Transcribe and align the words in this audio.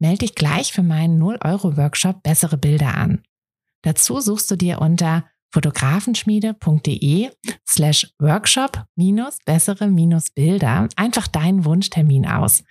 Melde 0.00 0.18
dich 0.18 0.34
gleich 0.34 0.72
für 0.72 0.82
meinen 0.82 1.22
0-Euro-Workshop 1.22 2.22
Bessere 2.22 2.56
Bilder 2.56 2.96
an. 2.96 3.22
Dazu 3.82 4.20
suchst 4.20 4.50
du 4.50 4.56
dir 4.56 4.80
unter 4.80 5.24
fotografenschmiede.de 5.52 7.30
slash 7.68 8.12
workshop 8.18 8.84
minus 8.96 9.38
bessere 9.44 9.88
minus 9.88 10.30
Bilder 10.30 10.88
einfach 10.96 11.26
deinen 11.26 11.64
Wunschtermin 11.64 12.26
aus. 12.26 12.64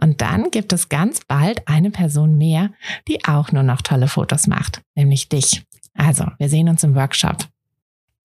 Und 0.00 0.20
dann 0.20 0.50
gibt 0.50 0.72
es 0.72 0.88
ganz 0.88 1.20
bald 1.26 1.66
eine 1.66 1.90
Person 1.90 2.36
mehr, 2.36 2.70
die 3.08 3.24
auch 3.24 3.52
nur 3.52 3.62
noch 3.62 3.82
tolle 3.82 4.08
Fotos 4.08 4.46
macht, 4.46 4.82
nämlich 4.94 5.28
dich. 5.28 5.62
Also, 5.94 6.26
wir 6.38 6.48
sehen 6.48 6.68
uns 6.68 6.82
im 6.82 6.94
Workshop. 6.96 7.46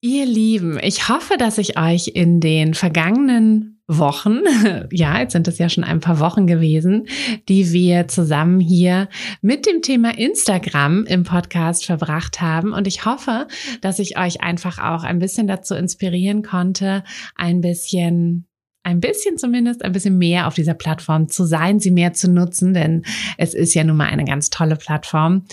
Ihr 0.01 0.25
Lieben, 0.25 0.79
ich 0.81 1.07
hoffe, 1.09 1.37
dass 1.37 1.57
ich 1.57 1.77
euch 1.77 2.07
in 2.07 2.39
den 2.39 2.73
vergangenen 2.73 3.78
Wochen, 3.89 4.41
ja, 4.91 5.19
jetzt 5.19 5.33
sind 5.33 5.47
es 5.47 5.57
ja 5.57 5.67
schon 5.67 5.83
ein 5.83 5.99
paar 5.99 6.19
Wochen 6.19 6.45
gewesen, 6.45 7.07
die 7.49 7.73
wir 7.73 8.07
zusammen 8.07 8.59
hier 8.59 9.09
mit 9.41 9.65
dem 9.65 9.81
Thema 9.81 10.17
Instagram 10.17 11.05
im 11.05 11.23
Podcast 11.23 11.85
verbracht 11.85 12.39
haben. 12.39 12.71
Und 12.71 12.87
ich 12.87 13.05
hoffe, 13.05 13.47
dass 13.81 13.97
ich 13.97 14.17
euch 14.17 14.41
einfach 14.41 14.77
auch 14.77 15.03
ein 15.03 15.17
bisschen 15.19 15.47
dazu 15.47 15.73
inspirieren 15.73 16.43
konnte, 16.43 17.03
ein 17.35 17.61
bisschen 17.61 18.45
ein 18.83 19.01
bisschen 19.01 19.37
zumindest, 19.37 19.83
ein 19.83 19.91
bisschen 19.91 20.17
mehr 20.17 20.47
auf 20.47 20.55
dieser 20.55 20.73
Plattform 20.73 21.27
zu 21.27 21.43
sein, 21.45 21.79
sie 21.79 21.91
mehr 21.91 22.13
zu 22.13 22.31
nutzen, 22.31 22.73
denn 22.73 23.03
es 23.37 23.53
ist 23.53 23.73
ja 23.73 23.83
nun 23.83 23.97
mal 23.97 24.07
eine 24.07 24.23
ganz 24.23 24.49
tolle 24.49 24.77
Plattform. 24.77 25.45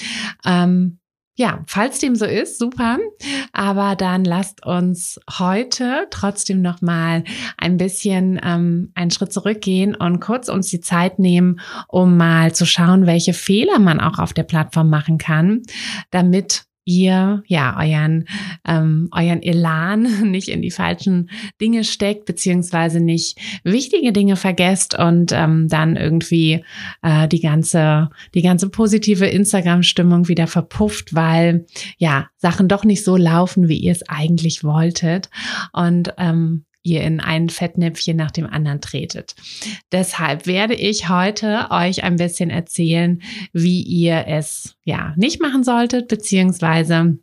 Ähm, 0.45 1.01
ja, 1.37 1.63
falls 1.67 1.99
dem 1.99 2.17
so 2.17 2.25
ist, 2.25 2.59
super. 2.59 2.99
Aber 3.53 3.95
dann 3.95 4.25
lasst 4.25 4.65
uns 4.65 5.21
heute 5.39 6.07
trotzdem 6.11 6.63
noch 6.63 6.81
mal 6.81 7.25
ein 7.59 7.77
bisschen 7.77 8.41
ähm, 8.43 8.91
einen 8.95 9.11
Schritt 9.11 9.33
zurückgehen 9.33 9.95
und 9.95 10.21
kurz 10.21 10.49
uns 10.49 10.69
die 10.69 10.81
Zeit 10.81 11.19
nehmen, 11.19 11.61
um 11.89 12.17
mal 12.17 12.55
zu 12.55 12.65
schauen, 12.65 13.07
welche 13.07 13.35
Fehler 13.35 13.79
man 13.79 14.01
auch 14.01 14.19
auf 14.19 14.33
der 14.33 14.45
Plattform 14.45 14.89
machen 14.89 15.19
kann, 15.19 15.63
damit 16.11 16.66
ihr 16.87 17.43
ja 17.47 17.77
euren 17.79 18.27
ähm, 18.67 19.09
euren 19.11 19.43
Elan 19.43 20.31
nicht 20.31 20.49
in 20.49 20.63
die 20.63 20.71
falschen 20.71 21.29
Dinge 21.61 21.85
steckt 21.85 22.25
beziehungsweise 22.25 23.01
nicht 23.01 23.39
wichtige 23.65 24.13
Dinge 24.13 24.37
vergesst 24.37 24.99
und 24.99 25.33
ähm, 25.33 25.69
dann 25.69 25.97
irgendwie 25.97 26.65
äh, 27.03 27.29
die 27.29 27.41
ganze 27.41 28.09
die 28.35 28.43
ganze 28.43 28.71
positive 28.71 29.27
Instagram-Stimmung 29.27 30.29
wieder 30.29 30.47
verpufft, 30.47 31.15
weil 31.15 31.67
ja 31.99 32.29
Sachen 32.37 32.69
doch 32.69 32.85
nicht 32.85 33.05
so 33.05 33.17
laufen, 33.17 33.69
wie 33.69 33.79
ihr 33.79 33.93
es 33.93 34.09
eigentlich 34.09 34.63
wolltet. 34.63 35.29
Und 35.73 36.15
ähm, 36.17 36.65
ihr 36.87 37.03
in 37.03 37.21
ein 37.21 37.49
Fettnäpfchen 37.49 38.17
nach 38.17 38.31
dem 38.31 38.47
anderen 38.47 38.81
tretet. 38.81 39.35
Deshalb 39.93 40.47
werde 40.47 40.75
ich 40.75 41.09
heute 41.09 41.67
euch 41.71 42.05
ein 42.05 42.17
bisschen 42.17 42.51
erzählen, 42.51 43.21
wie 43.53 43.83
ihr 43.83 44.25
es 44.29 44.77
ja 44.85 45.13
nicht 45.17 45.43
machen 45.43 45.65
solltet, 45.65 46.09
beziehungsweise 46.09 47.19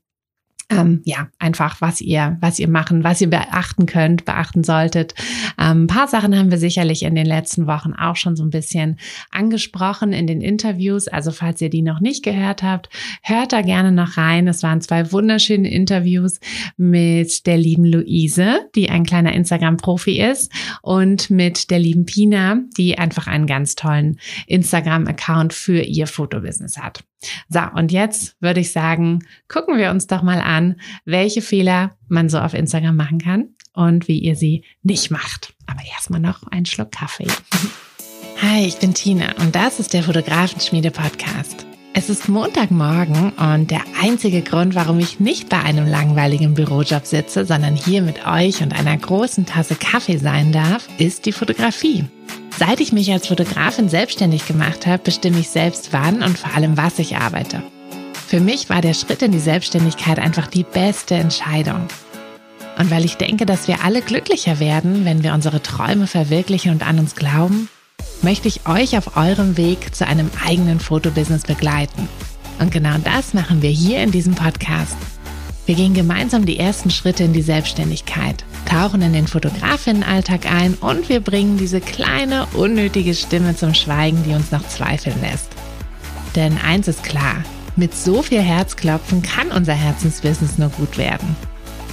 ähm, 0.70 1.02
ja, 1.04 1.28
einfach, 1.40 1.82
was 1.82 2.02
ihr, 2.02 2.38
was 2.42 2.60
ihr 2.60 2.68
machen, 2.68 3.04
was 3.04 3.22
ihr 3.22 3.30
beachten 3.30 3.86
könnt, 3.86 4.26
beachten 4.26 4.64
solltet. 4.64 5.14
Ähm, 5.60 5.84
ein 5.84 5.88
paar 5.88 6.08
Sachen 6.08 6.38
haben 6.38 6.52
wir 6.52 6.58
sicherlich 6.58 7.04
in 7.04 7.16
den 7.16 7.26
letzten 7.26 7.68
Wochen 7.68 7.94
auch 7.94 8.16
schon 8.16 8.36
so 8.36 8.44
ein 8.44 8.50
bisschen 8.50 8.98
angesprochen 9.32 10.14
in 10.14 10.28
den 10.28 10.42
Interviews. 10.42 11.08
Also 11.08 11.32
falls 11.32 11.62
ihr 11.62 11.70
die 11.70 11.82
noch 11.82 12.00
nicht 12.00 12.24
gehört 12.24 12.64
habt, 12.64 12.90
hört 13.22 13.54
da 13.54 13.62
gerne 13.62 13.92
noch 13.92 14.18
rein. 14.18 14.48
Es 14.48 14.64
waren 14.64 14.82
zwei 14.82 15.12
wunderschöne 15.12 15.70
Interviews 15.70 16.40
mit 16.78 17.46
der 17.46 17.58
lieben 17.58 17.86
Luise, 17.86 18.70
die 18.76 18.90
ein 18.90 19.06
kleiner 19.06 19.34
Instagram-Profi 19.34 20.22
ist, 20.22 20.52
und 20.82 21.30
mit 21.30 21.70
der 21.72 21.80
lieben 21.80 22.06
Pina, 22.06 22.60
die 22.78 22.98
einfach 22.98 23.28
einen 23.28 23.48
ganz 23.48 23.76
tollen 23.76 24.20
Instagram-Account 24.48 25.54
für 25.54 25.82
ihr 25.82 26.08
Fotobusiness 26.08 26.78
hat. 26.78 27.04
So, 27.50 27.62
und 27.76 27.92
jetzt 27.92 28.36
würde 28.42 28.60
ich 28.60 28.72
sagen, 28.72 29.20
gucken 29.48 29.78
wir 29.78 29.92
uns 29.92 30.08
doch 30.08 30.22
mal 30.22 30.42
an, 30.42 30.80
welche 31.06 31.42
Fehler 31.42 31.98
man 32.08 32.30
so 32.30 32.40
auf 32.40 32.54
Instagram 32.54 32.96
machen 32.96 33.20
kann 33.20 33.50
und 33.74 34.08
wie 34.08 34.20
ihr 34.20 34.36
sie 34.36 34.64
nicht 34.84 35.12
macht. 35.12 35.54
Aber 35.68 35.82
erstmal 35.94 36.20
noch 36.20 36.44
einen 36.48 36.66
Schluck 36.66 36.92
Kaffee. 36.92 37.28
Hi, 38.42 38.66
ich 38.66 38.78
bin 38.78 38.94
Tina 38.94 39.34
und 39.40 39.56
das 39.56 39.80
ist 39.80 39.94
der 39.94 40.04
Fotografenschmiede 40.04 40.92
Podcast. 40.92 41.66
Es 41.96 42.10
ist 42.10 42.28
Montagmorgen 42.28 43.34
und 43.34 43.70
der 43.70 43.82
einzige 44.02 44.42
Grund, 44.42 44.74
warum 44.74 44.98
ich 45.00 45.20
nicht 45.20 45.50
bei 45.50 45.60
einem 45.62 45.88
langweiligen 45.88 46.56
Bürojob 46.56 47.06
sitze, 47.06 47.46
sondern 47.46 47.76
hier 47.76 48.02
mit 48.02 48.26
euch 48.26 48.64
und 48.64 48.74
einer 48.74 48.98
großen 48.98 49.46
Tasse 49.46 49.76
Kaffee 49.76 50.18
sein 50.18 50.52
darf, 50.52 50.90
ist 50.98 51.28
die 51.28 51.32
Fotografie. 51.32 52.06
Seit 52.60 52.80
ich 52.80 52.92
mich 52.92 53.12
als 53.12 53.28
Fotografin 53.28 53.90
selbstständig 53.90 54.46
gemacht 54.46 54.86
habe, 54.86 55.04
bestimme 55.04 55.40
ich 55.40 55.50
selbst 55.50 55.92
wann 55.92 56.22
und 56.22 56.38
vor 56.38 56.54
allem 56.54 56.78
was 56.78 57.00
ich 57.00 57.18
arbeite. 57.18 57.64
Für 58.28 58.40
mich 58.40 58.70
war 58.70 58.82
der 58.82 58.94
Schritt 58.94 59.22
in 59.22 59.32
die 59.32 59.40
Selbstständigkeit 59.40 60.20
einfach 60.20 60.48
die 60.48 60.64
beste 60.64 61.16
Entscheidung. 61.16 61.88
Und 62.78 62.90
weil 62.90 63.06
ich 63.06 63.18
denke, 63.18 63.46
dass 63.46 63.68
wir 63.68 63.84
alle 63.84 64.02
glücklicher 64.02 64.60
werden, 64.60 65.06
wenn 65.06 65.24
wir 65.24 65.34
unsere 65.34 65.62
Träume 65.62 66.08
verwirklichen 66.08 66.72
und 66.72 66.86
an 66.86 67.00
uns 67.00 67.16
glauben, 67.16 67.70
möchte 68.22 68.48
ich 68.48 68.68
euch 68.68 68.98
auf 68.98 69.18
eurem 69.18 69.58
Weg 69.58 69.94
zu 69.94 70.08
einem 70.08 70.32
eigenen 70.46 70.80
Fotobusiness 70.80 71.44
begleiten. 71.44 72.08
Und 72.60 72.72
genau 72.72 72.98
das 73.04 73.34
machen 73.34 73.62
wir 73.62 73.70
hier 73.70 74.02
in 74.02 74.12
diesem 74.12 74.36
Podcast. 74.36 74.98
Wir 75.66 75.76
gehen 75.76 75.94
gemeinsam 75.94 76.46
die 76.46 76.60
ersten 76.60 76.90
Schritte 76.90 77.24
in 77.24 77.32
die 77.32 77.42
Selbstständigkeit, 77.42 78.44
tauchen 78.66 79.02
in 79.02 79.14
den 79.14 79.28
Fotografinnenalltag 79.28 80.52
ein 80.52 80.74
und 80.74 81.08
wir 81.08 81.22
bringen 81.22 81.58
diese 81.58 81.80
kleine, 81.80 82.48
unnötige 82.54 83.14
Stimme 83.14 83.56
zum 83.56 83.74
Schweigen, 83.74 84.24
die 84.26 84.34
uns 84.34 84.52
noch 84.52 84.68
zweifeln 84.68 85.16
lässt. 85.22 85.52
Denn 86.36 86.58
eins 86.58 86.90
ist 86.90 87.04
klar, 87.04 87.44
mit 87.78 87.96
so 87.96 88.22
viel 88.22 88.42
Herzklopfen 88.42 89.22
kann 89.22 89.52
unser 89.52 89.74
Herzensbusiness 89.74 90.58
nur 90.58 90.70
gut 90.70 90.98
werden. 90.98 91.36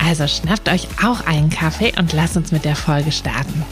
Also 0.05 0.27
schnappt 0.27 0.69
euch 0.69 0.89
auch 1.05 1.25
einen 1.27 1.51
Kaffee 1.51 1.93
und 1.97 2.13
lasst 2.13 2.37
uns 2.37 2.51
mit 2.51 2.65
der 2.65 2.75
Folge 2.75 3.13
starten. 3.13 3.65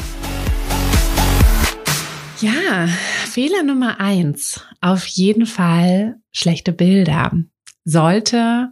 Ja, 2.41 2.87
Fehler 3.27 3.65
Nummer 3.65 3.99
eins. 3.99 4.61
Auf 4.81 5.07
jeden 5.07 5.47
Fall 5.47 6.21
schlechte 6.31 6.73
Bilder. 6.73 7.33
Sollte 7.85 8.71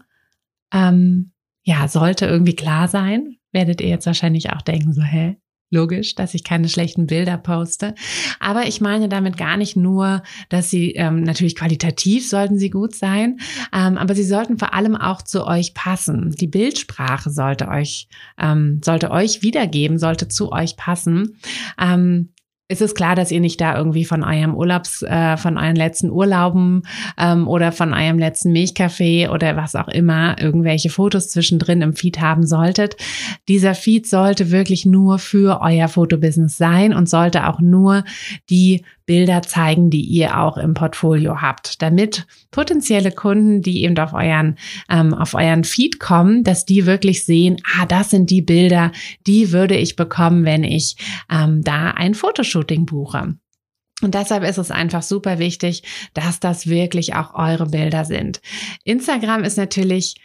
ähm, 0.76 1.32
ja, 1.62 1.88
sollte 1.88 2.26
irgendwie 2.26 2.54
klar 2.54 2.86
sein. 2.86 3.36
Werdet 3.52 3.80
ihr 3.80 3.88
jetzt 3.88 4.06
wahrscheinlich 4.06 4.50
auch 4.52 4.62
denken, 4.62 4.92
so, 4.92 5.02
hä? 5.02 5.36
Logisch, 5.68 6.14
dass 6.14 6.34
ich 6.34 6.44
keine 6.44 6.68
schlechten 6.68 7.08
Bilder 7.08 7.36
poste. 7.36 7.96
Aber 8.38 8.68
ich 8.68 8.80
meine 8.80 9.08
damit 9.08 9.36
gar 9.36 9.56
nicht 9.56 9.74
nur, 9.74 10.22
dass 10.48 10.70
sie 10.70 10.92
ähm, 10.92 11.24
natürlich 11.24 11.56
qualitativ 11.56 12.28
sollten 12.28 12.56
sie 12.56 12.70
gut 12.70 12.94
sein, 12.94 13.40
ähm, 13.74 13.98
aber 13.98 14.14
sie 14.14 14.22
sollten 14.22 14.58
vor 14.58 14.74
allem 14.74 14.94
auch 14.94 15.22
zu 15.22 15.44
euch 15.44 15.74
passen. 15.74 16.30
Die 16.30 16.46
Bildsprache 16.46 17.30
sollte 17.30 17.66
euch 17.66 18.06
ähm, 18.38 18.80
sollte 18.84 19.10
euch 19.10 19.42
wiedergeben, 19.42 19.98
sollte 19.98 20.28
zu 20.28 20.52
euch 20.52 20.76
passen. 20.76 21.36
Ähm, 21.80 22.32
ist 22.68 22.82
es 22.82 22.94
klar, 22.94 23.14
dass 23.14 23.30
ihr 23.30 23.40
nicht 23.40 23.60
da 23.60 23.76
irgendwie 23.76 24.04
von 24.04 24.24
eurem 24.24 24.54
Urlaubs, 24.54 25.02
äh, 25.02 25.36
von 25.36 25.56
euren 25.56 25.76
letzten 25.76 26.10
Urlauben 26.10 26.82
ähm, 27.16 27.46
oder 27.46 27.70
von 27.70 27.94
eurem 27.94 28.18
letzten 28.18 28.50
Milchkaffee 28.50 29.28
oder 29.28 29.56
was 29.56 29.76
auch 29.76 29.88
immer 29.88 30.40
irgendwelche 30.40 30.90
Fotos 30.90 31.28
zwischendrin 31.28 31.82
im 31.82 31.94
Feed 31.94 32.20
haben 32.20 32.44
solltet. 32.44 32.96
Dieser 33.46 33.74
Feed 33.74 34.08
sollte 34.08 34.50
wirklich 34.50 34.84
nur 34.84 35.20
für 35.20 35.60
euer 35.62 35.86
Fotobusiness 35.86 36.56
sein 36.56 36.92
und 36.92 37.08
sollte 37.08 37.46
auch 37.46 37.60
nur 37.60 38.04
die 38.50 38.82
Bilder 39.06 39.42
zeigen, 39.42 39.88
die 39.88 40.02
ihr 40.02 40.38
auch 40.38 40.56
im 40.56 40.74
Portfolio 40.74 41.40
habt, 41.40 41.80
damit 41.80 42.26
potenzielle 42.50 43.12
Kunden, 43.12 43.62
die 43.62 43.84
eben 43.84 43.96
auf 43.98 44.12
euren, 44.12 44.58
ähm, 44.90 45.14
auf 45.14 45.34
euren 45.34 45.64
Feed 45.64 46.00
kommen, 46.00 46.42
dass 46.42 46.66
die 46.66 46.86
wirklich 46.86 47.24
sehen, 47.24 47.56
ah, 47.76 47.86
das 47.86 48.10
sind 48.10 48.30
die 48.30 48.42
Bilder, 48.42 48.92
die 49.26 49.52
würde 49.52 49.76
ich 49.76 49.96
bekommen, 49.96 50.44
wenn 50.44 50.64
ich 50.64 50.96
ähm, 51.30 51.62
da 51.62 51.92
ein 51.92 52.14
Fotoshooting 52.14 52.84
buche. 52.84 53.36
Und 54.02 54.14
deshalb 54.14 54.44
ist 54.44 54.58
es 54.58 54.70
einfach 54.70 55.02
super 55.02 55.38
wichtig, 55.38 55.82
dass 56.12 56.38
das 56.38 56.66
wirklich 56.66 57.14
auch 57.14 57.34
eure 57.34 57.66
Bilder 57.66 58.04
sind. 58.04 58.42
Instagram 58.84 59.42
ist 59.42 59.56
natürlich 59.56 60.16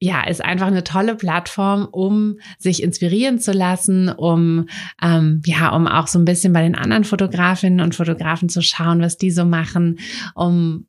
ja, 0.00 0.24
ist 0.24 0.44
einfach 0.44 0.68
eine 0.68 0.84
tolle 0.84 1.16
Plattform, 1.16 1.88
um 1.90 2.38
sich 2.58 2.82
inspirieren 2.82 3.38
zu 3.38 3.52
lassen, 3.52 4.08
um 4.08 4.68
ähm, 5.02 5.42
ja, 5.44 5.74
um 5.74 5.86
auch 5.88 6.06
so 6.06 6.18
ein 6.18 6.24
bisschen 6.24 6.52
bei 6.52 6.62
den 6.62 6.76
anderen 6.76 7.04
Fotografinnen 7.04 7.80
und 7.80 7.96
Fotografen 7.96 8.48
zu 8.48 8.62
schauen, 8.62 9.00
was 9.00 9.18
die 9.18 9.30
so 9.30 9.44
machen, 9.44 9.98
um 10.34 10.86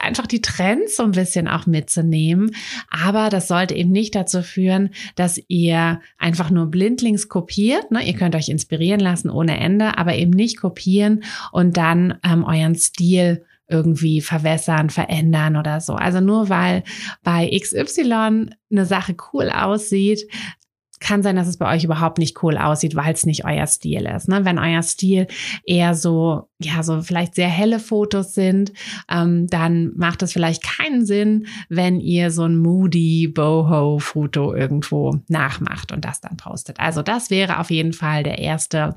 einfach 0.00 0.26
die 0.26 0.40
Trends 0.40 0.96
so 0.96 1.02
ein 1.02 1.12
bisschen 1.12 1.48
auch 1.48 1.66
mitzunehmen. 1.66 2.54
Aber 2.90 3.28
das 3.28 3.48
sollte 3.48 3.74
eben 3.74 3.90
nicht 3.90 4.14
dazu 4.14 4.42
führen, 4.42 4.90
dass 5.14 5.40
ihr 5.48 6.00
einfach 6.18 6.50
nur 6.50 6.66
blindlings 6.66 7.28
kopiert. 7.28 7.90
Ne? 7.90 8.04
Ihr 8.06 8.14
könnt 8.14 8.34
euch 8.34 8.48
inspirieren 8.48 9.00
lassen 9.00 9.30
ohne 9.30 9.58
Ende, 9.58 9.98
aber 9.98 10.14
eben 10.14 10.32
nicht 10.32 10.60
kopieren 10.60 11.24
und 11.52 11.76
dann 11.76 12.18
ähm, 12.24 12.44
euren 12.44 12.74
Stil 12.74 13.44
irgendwie 13.68 14.20
verwässern, 14.20 14.90
verändern 14.90 15.56
oder 15.56 15.80
so. 15.80 15.94
Also 15.94 16.20
nur 16.20 16.48
weil 16.48 16.84
bei 17.22 17.50
XY 17.58 18.50
eine 18.70 18.86
Sache 18.86 19.16
cool 19.32 19.50
aussieht, 19.50 20.28
kann 21.04 21.22
sein, 21.22 21.36
dass 21.36 21.46
es 21.46 21.58
bei 21.58 21.72
euch 21.72 21.84
überhaupt 21.84 22.18
nicht 22.18 22.42
cool 22.42 22.56
aussieht, 22.56 22.96
weil 22.96 23.12
es 23.12 23.26
nicht 23.26 23.44
euer 23.44 23.66
Stil 23.66 24.06
ist. 24.06 24.28
Ne? 24.28 24.44
Wenn 24.44 24.58
euer 24.58 24.82
Stil 24.82 25.26
eher 25.64 25.94
so, 25.94 26.48
ja, 26.58 26.82
so 26.82 27.02
vielleicht 27.02 27.34
sehr 27.34 27.48
helle 27.48 27.78
Fotos 27.78 28.34
sind, 28.34 28.72
ähm, 29.10 29.46
dann 29.48 29.92
macht 29.96 30.22
es 30.22 30.32
vielleicht 30.32 30.62
keinen 30.62 31.04
Sinn, 31.04 31.46
wenn 31.68 32.00
ihr 32.00 32.30
so 32.30 32.44
ein 32.44 32.56
moody 32.56 33.28
Boho-Foto 33.28 34.54
irgendwo 34.54 35.16
nachmacht 35.28 35.92
und 35.92 36.04
das 36.04 36.20
dann 36.20 36.38
postet. 36.38 36.80
Also 36.80 37.02
das 37.02 37.30
wäre 37.30 37.58
auf 37.58 37.70
jeden 37.70 37.92
Fall 37.92 38.22
der 38.22 38.38
erste 38.38 38.96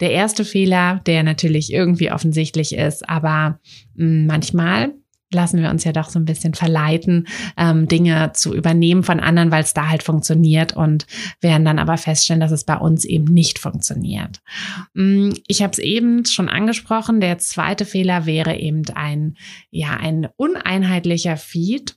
der 0.00 0.10
erste 0.10 0.44
Fehler, 0.44 1.00
der 1.06 1.22
natürlich 1.22 1.72
irgendwie 1.72 2.10
offensichtlich 2.10 2.74
ist, 2.74 3.08
aber 3.08 3.60
hm, 3.96 4.26
manchmal 4.26 4.92
lassen 5.32 5.60
wir 5.60 5.70
uns 5.70 5.84
ja 5.84 5.92
doch 5.92 6.10
so 6.10 6.18
ein 6.18 6.24
bisschen 6.24 6.54
verleiten, 6.54 7.28
ähm, 7.56 7.86
Dinge 7.86 8.32
zu 8.34 8.54
übernehmen 8.54 9.02
von 9.02 9.20
anderen, 9.20 9.50
weil 9.50 9.62
es 9.62 9.74
da 9.74 9.88
halt 9.88 10.02
funktioniert 10.02 10.76
und 10.76 11.06
werden 11.40 11.64
dann 11.64 11.78
aber 11.78 11.96
feststellen, 11.96 12.40
dass 12.40 12.50
es 12.50 12.64
bei 12.64 12.76
uns 12.76 13.04
eben 13.04 13.32
nicht 13.32 13.58
funktioniert. 13.58 14.40
Mm, 14.94 15.30
ich 15.46 15.62
habe 15.62 15.72
es 15.72 15.78
eben 15.78 16.24
schon 16.24 16.48
angesprochen. 16.48 17.20
Der 17.20 17.38
zweite 17.38 17.84
Fehler 17.84 18.26
wäre 18.26 18.56
eben 18.56 18.82
ein, 18.94 19.36
ja, 19.70 19.90
ein 19.96 20.28
uneinheitlicher 20.36 21.36
Feed. 21.36 21.96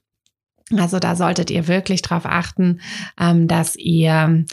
Also 0.77 0.99
da 0.99 1.15
solltet 1.15 1.49
ihr 1.51 1.67
wirklich 1.67 2.01
darauf 2.01 2.25
achten, 2.25 2.81
ähm, 3.19 3.47
dass 3.47 3.75
ihr 3.75 4.45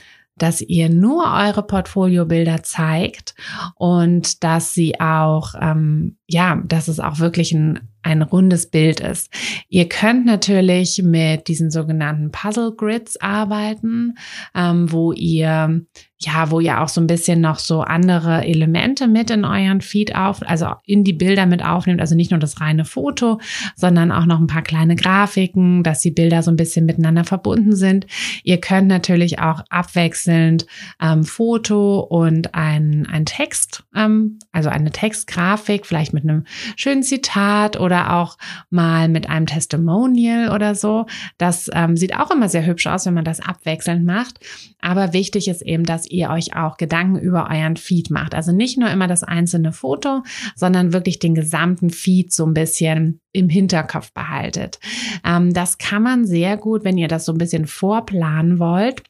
dass 0.43 0.61
ihr 0.61 0.89
nur 0.89 1.25
eure 1.25 1.63
Portfoliobilder 1.63 2.63
zeigt 2.63 3.35
und 3.77 4.43
dass 4.43 4.75
sie 4.75 5.01
auch, 5.01 5.55
ähm, 5.61 6.17
ja, 6.29 6.61
dass 6.67 6.89
es 6.89 6.99
auch 6.99 7.19
wirklich 7.19 7.53
ein 7.53 7.89
ein 8.03 8.23
rundes 8.23 8.71
Bild 8.71 9.01
ist. 9.01 9.31
Ihr 9.69 9.89
könnt 9.89 10.27
natürlich 10.27 11.03
mit 11.03 11.49
diesen 11.49 11.71
sogenannten 11.71 12.31
Puzzle 12.31 12.73
Grids 12.77 13.17
arbeiten, 13.21 14.15
ähm, 14.55 14.91
wo 14.91 15.13
ihr 15.13 15.85
ja, 16.23 16.51
wo 16.51 16.61
ihr 16.61 16.83
auch 16.83 16.89
so 16.89 17.01
ein 17.01 17.07
bisschen 17.07 17.41
noch 17.41 17.59
so 17.59 17.81
andere 17.81 18.45
Elemente 18.45 19.09
mit 19.09 19.31
in 19.31 19.47
euren 19.47 19.81
Feed 19.81 20.15
auf, 20.15 20.43
also 20.47 20.67
in 20.85 21.03
die 21.03 21.15
Bilder 21.15 21.47
mit 21.47 21.65
aufnehmt, 21.65 22.01
also 22.01 22.15
nicht 22.15 22.31
nur 22.31 22.39
das 22.39 22.61
reine 22.61 22.85
Foto, 22.85 23.41
sondern 23.75 24.13
auch 24.13 24.27
noch 24.27 24.39
ein 24.39 24.47
paar 24.47 24.63
kleine 24.63 24.97
Grafiken, 24.97 25.83
dass 25.83 26.03
die 26.03 26.11
Bilder 26.11 26.43
so 26.43 26.51
ein 26.51 26.59
bisschen 26.59 26.85
miteinander 26.85 27.25
verbunden 27.25 27.75
sind. 27.75 28.07
Ihr 28.45 28.59
könnt 28.61 28.89
natürlich 28.89 29.39
auch 29.39 29.63
abwechselnd 29.71 30.67
ähm, 31.01 31.25
Foto 31.25 32.01
und 32.01 32.55
ein, 32.55 33.09
ein 33.11 33.25
Text, 33.25 33.85
ähm, 33.97 34.39
also 34.53 34.69
eine 34.69 34.91
Textgrafik, 34.91 35.87
vielleicht 35.87 36.13
mit 36.13 36.25
einem 36.25 36.45
schönen 36.77 37.03
Zitat 37.03 37.81
oder 37.81 37.90
auch 37.95 38.37
mal 38.71 39.09
mit 39.09 39.29
einem 39.29 39.47
Testimonial 39.47 40.55
oder 40.55 40.75
so. 40.75 41.07
Das 41.39 41.71
ähm, 41.73 41.97
sieht 41.97 42.17
auch 42.17 42.31
immer 42.31 42.49
sehr 42.49 42.67
hübsch 42.67 42.87
aus, 42.87 43.07
wenn 43.07 43.15
man 43.15 43.25
das 43.25 43.41
abwechselnd 43.41 44.05
macht. 44.05 44.41
Aber 44.81 45.13
wichtig 45.13 45.49
ist 45.49 45.63
eben, 45.63 45.85
dass 45.85 46.11
ihr 46.11 46.31
euch 46.31 46.57
auch 46.57 46.77
Gedanken 46.77 47.19
über 47.19 47.49
euren 47.51 47.77
Feed 47.77 48.11
macht. 48.11 48.35
Also 48.35 48.53
nicht 48.53 48.79
nur 48.79 48.91
immer 48.91 49.07
das 49.07 49.23
einzelne 49.23 49.73
Foto, 49.73 50.23
sondern 50.55 50.93
wirklich 50.93 51.19
den 51.19 51.35
gesamten 51.35 51.91
Feed 51.91 52.33
so 52.33 52.47
ein 52.47 52.55
bisschen 52.55 53.21
im 53.33 53.49
Hinterkopf 53.49 54.13
behaltet. 54.13 54.79
Ähm, 55.25 55.53
das 55.53 55.79
kann 55.79 56.03
man 56.03 56.27
sehr 56.27 56.57
gut, 56.57 56.85
wenn 56.85 56.99
ihr 56.99 57.09
das 57.09 57.25
so 57.25 57.33
ein 57.33 57.39
bisschen 57.39 57.67
vorplanen 57.67 58.59
wollt 58.59 59.03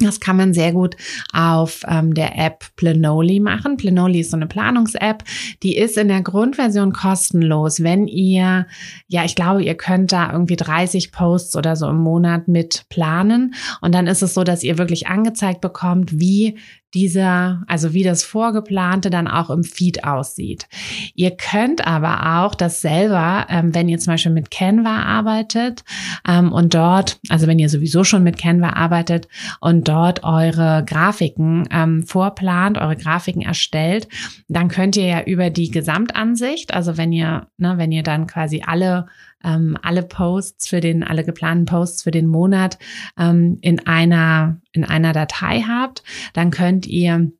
das 0.00 0.20
kann 0.20 0.36
man 0.36 0.54
sehr 0.54 0.72
gut 0.72 0.96
auf 1.32 1.82
ähm, 1.88 2.14
der 2.14 2.38
App 2.38 2.64
Planoly 2.76 3.40
machen. 3.40 3.76
Planoly 3.76 4.20
ist 4.20 4.30
so 4.30 4.36
eine 4.36 4.46
Planungs-App. 4.46 5.24
Die 5.62 5.76
ist 5.76 5.96
in 5.96 6.08
der 6.08 6.22
Grundversion 6.22 6.92
kostenlos. 6.92 7.82
Wenn 7.82 8.06
ihr, 8.06 8.66
ja, 9.08 9.24
ich 9.24 9.34
glaube, 9.34 9.62
ihr 9.62 9.74
könnt 9.76 10.12
da 10.12 10.32
irgendwie 10.32 10.56
30 10.56 11.12
Posts 11.12 11.56
oder 11.56 11.76
so 11.76 11.88
im 11.88 11.98
Monat 11.98 12.48
mit 12.48 12.84
planen. 12.88 13.54
Und 13.80 13.94
dann 13.94 14.06
ist 14.06 14.22
es 14.22 14.34
so, 14.34 14.44
dass 14.44 14.62
ihr 14.62 14.78
wirklich 14.78 15.06
angezeigt 15.06 15.60
bekommt, 15.60 16.18
wie 16.18 16.58
dieser, 16.94 17.62
also 17.66 17.92
wie 17.92 18.02
das 18.02 18.24
Vorgeplante 18.24 19.10
dann 19.10 19.28
auch 19.28 19.50
im 19.50 19.62
Feed 19.62 20.04
aussieht. 20.04 20.66
Ihr 21.14 21.30
könnt 21.32 21.86
aber 21.86 22.44
auch 22.44 22.54
das 22.54 22.80
selber, 22.80 23.46
ähm, 23.48 23.74
wenn 23.74 23.88
ihr 23.88 23.98
zum 23.98 24.14
Beispiel 24.14 24.32
mit 24.32 24.50
Canva 24.50 25.02
arbeitet 25.02 25.84
ähm, 26.26 26.52
und 26.52 26.74
dort, 26.74 27.20
also 27.28 27.46
wenn 27.46 27.58
ihr 27.58 27.68
sowieso 27.68 28.02
schon 28.02 28.22
mit 28.22 28.38
Canva 28.38 28.70
arbeitet 28.70 29.28
und 29.60 29.88
dort 29.88 30.24
eure 30.24 30.84
Grafiken 30.84 31.68
ähm, 31.70 32.02
vorplant, 32.02 32.78
eure 32.78 32.96
Grafiken 32.96 33.42
erstellt, 33.42 34.08
dann 34.48 34.68
könnt 34.68 34.96
ihr 34.96 35.06
ja 35.06 35.22
über 35.22 35.50
die 35.50 35.70
Gesamtansicht, 35.70 36.74
also 36.74 36.96
wenn 36.96 37.12
ihr, 37.12 37.46
ne, 37.56 37.74
wenn 37.76 37.92
ihr 37.92 38.02
dann 38.02 38.26
quasi 38.26 38.62
alle 38.66 39.06
ähm, 39.44 39.76
alle 39.82 40.02
Posts 40.02 40.68
für 40.68 40.80
den, 40.80 41.02
alle 41.02 41.24
geplanten 41.24 41.64
Posts 41.64 42.02
für 42.02 42.10
den 42.10 42.26
Monat 42.26 42.78
ähm, 43.18 43.58
in 43.60 43.86
einer, 43.86 44.60
in 44.72 44.84
einer 44.84 45.12
Datei 45.12 45.62
habt, 45.62 46.02
dann 46.34 46.50
könnt 46.50 46.86
ihr 46.86 47.30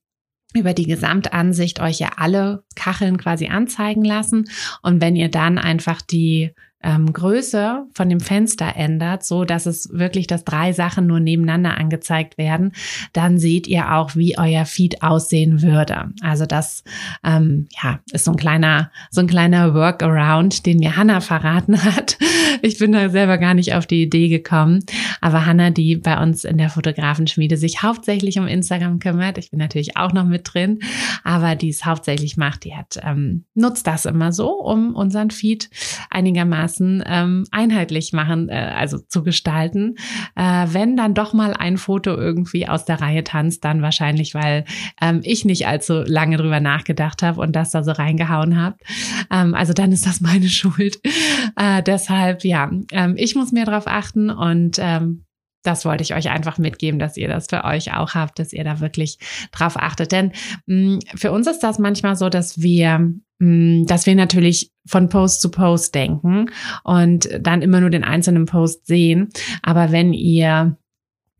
über 0.55 0.75
die 0.75 0.87
Gesamtansicht 0.87 1.81
euch 1.81 2.00
ja 2.00 2.11
alle 2.17 2.64
Kacheln 2.75 3.19
quasi 3.19 3.49
anzeigen 3.49 4.05
lassen. 4.05 4.50
Und 4.82 5.00
wenn 5.00 5.14
ihr 5.14 5.31
dann 5.31 5.58
einfach 5.58 6.02
die 6.02 6.52
ähm, 6.82 7.12
Größe 7.12 7.87
von 7.93 8.09
dem 8.09 8.21
Fenster 8.21 8.75
ändert, 8.77 9.25
so 9.25 9.44
dass 9.44 9.67
es 9.67 9.91
wirklich, 9.93 10.27
dass 10.27 10.44
drei 10.44 10.73
Sachen 10.73 11.06
nur 11.06 11.21
nebeneinander 11.21 11.77
angezeigt 11.77 12.38
werden, 12.38 12.73
dann 13.12 13.38
seht 13.38 13.67
ihr 13.67 13.93
auch, 13.93 14.17
wie 14.17 14.38
euer 14.38 14.65
Feed 14.65 15.03
aussehen 15.03 15.62
würde. 15.62 16.11
Also 16.23 16.47
das 16.47 16.85
ähm, 17.23 17.69
ja, 17.82 18.00
ist 18.12 18.25
so 18.25 18.31
ein 18.31 18.37
kleiner, 18.37 18.91
so 19.11 19.21
ein 19.21 19.27
kleiner 19.27 19.75
Workaround, 19.75 20.65
den 20.67 20.79
mir 20.79 20.97
Hannah 20.97 21.21
verraten 21.21 21.82
hat. 21.85 22.19
Ich 22.62 22.79
bin 22.79 22.93
da 22.93 23.09
selber 23.09 23.38
gar 23.38 23.55
nicht 23.55 23.75
auf 23.75 23.87
die 23.87 24.03
Idee 24.03 24.29
gekommen. 24.29 24.85
Aber 25.21 25.47
Hannah, 25.47 25.71
die 25.71 25.97
bei 25.97 26.21
uns 26.21 26.44
in 26.44 26.59
der 26.59 26.69
Fotografenschmiede 26.69 27.56
sich 27.56 27.83
hauptsächlich 27.83 28.38
um 28.38 28.47
Instagram 28.47 28.99
kümmert, 28.99 29.38
ich 29.38 29.50
bin 29.50 29.61
natürlich 29.61 29.97
auch 29.97 30.12
noch 30.12 30.25
mit 30.25 30.53
drin, 30.53 30.81
aber 31.23 31.55
die 31.55 31.71
es 31.71 31.85
hauptsächlich 31.85 32.37
macht, 32.37 32.65
die 32.65 32.75
hat 32.75 33.00
ähm, 33.03 33.44
nutzt 33.55 33.87
das 33.87 34.05
immer 34.05 34.33
so, 34.33 34.50
um 34.50 34.94
unseren 34.94 35.31
Feed 35.31 35.71
einigermaßen 36.11 36.69
einigermaßen 36.70 37.05
ähm, 37.06 37.44
einheitlich 37.50 38.12
machen, 38.12 38.49
äh, 38.49 38.72
also 38.76 38.99
zu 38.99 39.23
gestalten. 39.23 39.97
Äh, 40.37 40.66
wenn 40.68 40.97
dann 40.97 41.14
doch 41.14 41.33
mal 41.33 41.54
ein 41.54 41.76
Foto 41.76 42.16
irgendwie 42.16 42.68
aus 42.68 42.85
der 42.85 43.00
Reihe 43.00 43.25
tanzt, 43.25 43.64
dann 43.64 43.83
wahrscheinlich, 43.83 44.35
weil 44.35 44.64
ähm, 45.00 45.21
ich 45.23 45.45
nicht 45.45 45.66
allzu 45.66 46.02
lange 46.06 46.37
drüber 46.37 46.61
nachgedacht 46.61 47.23
habe 47.23 47.40
und 47.40 47.54
das 47.56 47.71
da 47.71 47.83
so 47.83 47.92
reingehauen 47.92 48.61
habe. 48.61 48.76
Ähm, 49.30 49.54
also 49.54 49.73
dann 49.73 49.92
ist 49.92 50.06
das 50.06 50.21
meine 50.21 50.49
Schuld. 50.49 50.99
Äh, 51.56 51.83
deshalb, 51.83 52.45
ja, 52.45 52.71
ähm, 52.92 53.14
ich 53.16 53.35
muss 53.35 53.52
mehr 53.52 53.66
drauf 53.66 53.87
achten 53.87 54.30
und 54.30 54.78
ähm, 54.78 55.25
das 55.62 55.85
wollte 55.85 56.02
ich 56.02 56.14
euch 56.14 56.30
einfach 56.30 56.56
mitgeben, 56.56 56.99
dass 56.99 57.18
ihr 57.18 57.28
das 57.28 57.49
für 57.49 57.64
euch 57.64 57.92
auch 57.92 58.14
habt, 58.14 58.38
dass 58.38 58.54
ihr 58.54 58.64
da 58.64 58.80
wirklich 58.80 59.18
drauf 59.52 59.76
achtet. 59.76 60.11
Denn 60.11 60.33
mh, 60.66 60.97
mm, 60.97 60.99
für 61.16 61.33
uns 61.33 61.47
ist 61.47 61.61
das 61.61 61.78
manchmal 61.78 62.16
so, 62.16 62.30
dass 62.30 62.62
wir, 62.62 63.12
dass 63.40 64.04
wir 64.04 64.14
natürlich 64.14 64.70
von 64.87 65.09
Post 65.09 65.40
zu 65.40 65.50
Post 65.50 65.94
denken 65.94 66.50
und 66.85 67.28
dann 67.40 67.62
immer 67.62 67.80
nur 67.80 67.88
den 67.88 68.04
einzelnen 68.04 68.44
Post 68.44 68.87
sehen. 68.87 69.30
Aber 69.62 69.92
wenn 69.92 70.12
ihr 70.12 70.76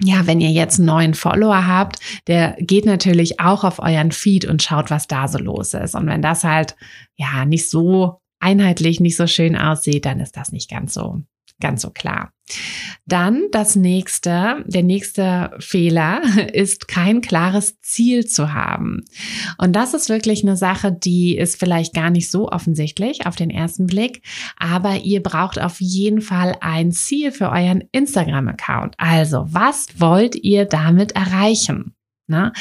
ja, 0.03 0.27
wenn 0.27 0.41
ihr 0.41 0.49
jetzt 0.49 0.79
einen 0.79 0.87
neuen 0.87 1.13
Follower 1.13 1.67
habt, 1.67 1.99
der 2.27 2.57
geht 2.59 2.87
natürlich 2.87 3.39
auch 3.39 3.65
auf 3.65 3.81
euren 3.81 4.13
Feed 4.13 4.47
und 4.47 4.63
schaut, 4.63 4.91
was 4.91 5.09
da 5.09 5.29
so 5.29 5.37
los 5.39 5.75
ist. 5.75 5.95
Und 5.95 6.07
wenn 6.07 6.23
das 6.23 6.43
halt, 6.43 6.75
ja, 7.17 7.45
nicht 7.45 7.69
so 7.69 8.19
einheitlich, 8.39 9.01
nicht 9.01 9.17
so 9.17 9.27
schön 9.27 9.57
aussieht, 9.57 10.07
dann 10.07 10.21
ist 10.21 10.39
das 10.39 10.53
nicht 10.53 10.71
ganz 10.71 10.95
so 10.95 11.21
ganz 11.61 11.83
so 11.83 11.91
klar. 11.91 12.33
Dann 13.07 13.45
das 13.53 13.77
nächste, 13.77 14.65
der 14.67 14.83
nächste 14.83 15.51
Fehler 15.59 16.23
ist 16.53 16.89
kein 16.89 17.21
klares 17.21 17.81
Ziel 17.81 18.27
zu 18.27 18.53
haben. 18.53 19.05
Und 19.59 19.75
das 19.75 19.95
ist 19.95 20.09
wirklich 20.09 20.43
eine 20.43 20.57
Sache, 20.57 20.93
die 20.93 21.37
ist 21.37 21.59
vielleicht 21.59 21.95
gar 21.95 22.11
nicht 22.11 22.31
so 22.31 22.49
offensichtlich 22.49 23.27
auf 23.27 23.37
den 23.37 23.51
ersten 23.51 23.87
Blick, 23.87 24.23
aber 24.57 24.97
ihr 24.97 25.23
braucht 25.23 25.61
auf 25.61 25.81
jeden 25.81 26.21
Fall 26.21 26.57
ein 26.61 26.93
Ziel 26.93 27.33
für 27.33 27.51
euren 27.51 27.85
Instagram-Account. 27.93 28.95
Also, 28.99 29.47
was 29.49 30.01
wollt 30.01 30.37
ihr 30.37 30.65
damit 30.65 31.13
erreichen? 31.13 31.95
Na? 32.27 32.53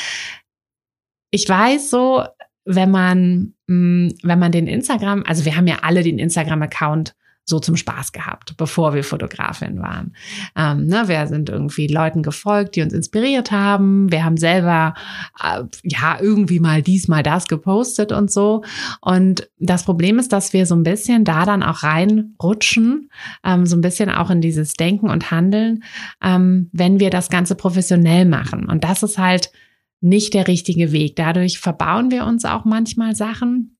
Ich 1.31 1.47
weiß 1.47 1.89
so, 1.89 2.23
wenn 2.65 2.91
man, 2.91 3.53
mm, 3.67 4.09
wenn 4.23 4.39
man 4.39 4.51
den 4.51 4.67
Instagram, 4.67 5.23
also 5.25 5.45
wir 5.45 5.55
haben 5.55 5.67
ja 5.67 5.79
alle 5.81 6.03
den 6.03 6.19
Instagram-Account 6.19 7.15
so 7.49 7.59
zum 7.59 7.75
Spaß 7.75 8.11
gehabt, 8.11 8.55
bevor 8.57 8.93
wir 8.93 9.03
Fotografin 9.03 9.79
waren. 9.81 10.13
Ähm, 10.55 10.85
ne, 10.85 11.07
wir 11.07 11.27
sind 11.27 11.49
irgendwie 11.49 11.87
Leuten 11.87 12.23
gefolgt, 12.23 12.75
die 12.75 12.81
uns 12.81 12.93
inspiriert 12.93 13.51
haben. 13.51 14.11
Wir 14.11 14.23
haben 14.23 14.37
selber 14.37 14.93
äh, 15.43 15.63
ja 15.83 16.17
irgendwie 16.21 16.59
mal 16.59 16.81
dies, 16.81 17.07
mal 17.07 17.23
das 17.23 17.47
gepostet 17.47 18.11
und 18.11 18.31
so. 18.31 18.63
Und 19.01 19.49
das 19.57 19.83
Problem 19.83 20.19
ist, 20.19 20.31
dass 20.31 20.53
wir 20.53 20.65
so 20.65 20.75
ein 20.75 20.83
bisschen 20.83 21.25
da 21.25 21.45
dann 21.45 21.63
auch 21.63 21.83
reinrutschen, 21.83 23.09
ähm, 23.43 23.65
so 23.65 23.75
ein 23.75 23.81
bisschen 23.81 24.09
auch 24.09 24.29
in 24.29 24.41
dieses 24.41 24.73
Denken 24.73 25.09
und 25.09 25.31
Handeln, 25.31 25.83
ähm, 26.23 26.69
wenn 26.71 26.99
wir 26.99 27.09
das 27.09 27.29
Ganze 27.29 27.55
professionell 27.55 28.25
machen. 28.25 28.69
Und 28.69 28.83
das 28.83 29.03
ist 29.03 29.17
halt 29.17 29.51
nicht 30.01 30.33
der 30.33 30.47
richtige 30.47 30.91
Weg. 30.91 31.15
Dadurch 31.15 31.59
verbauen 31.59 32.11
wir 32.11 32.25
uns 32.25 32.45
auch 32.45 32.63
manchmal 32.63 33.15
Sachen. 33.15 33.78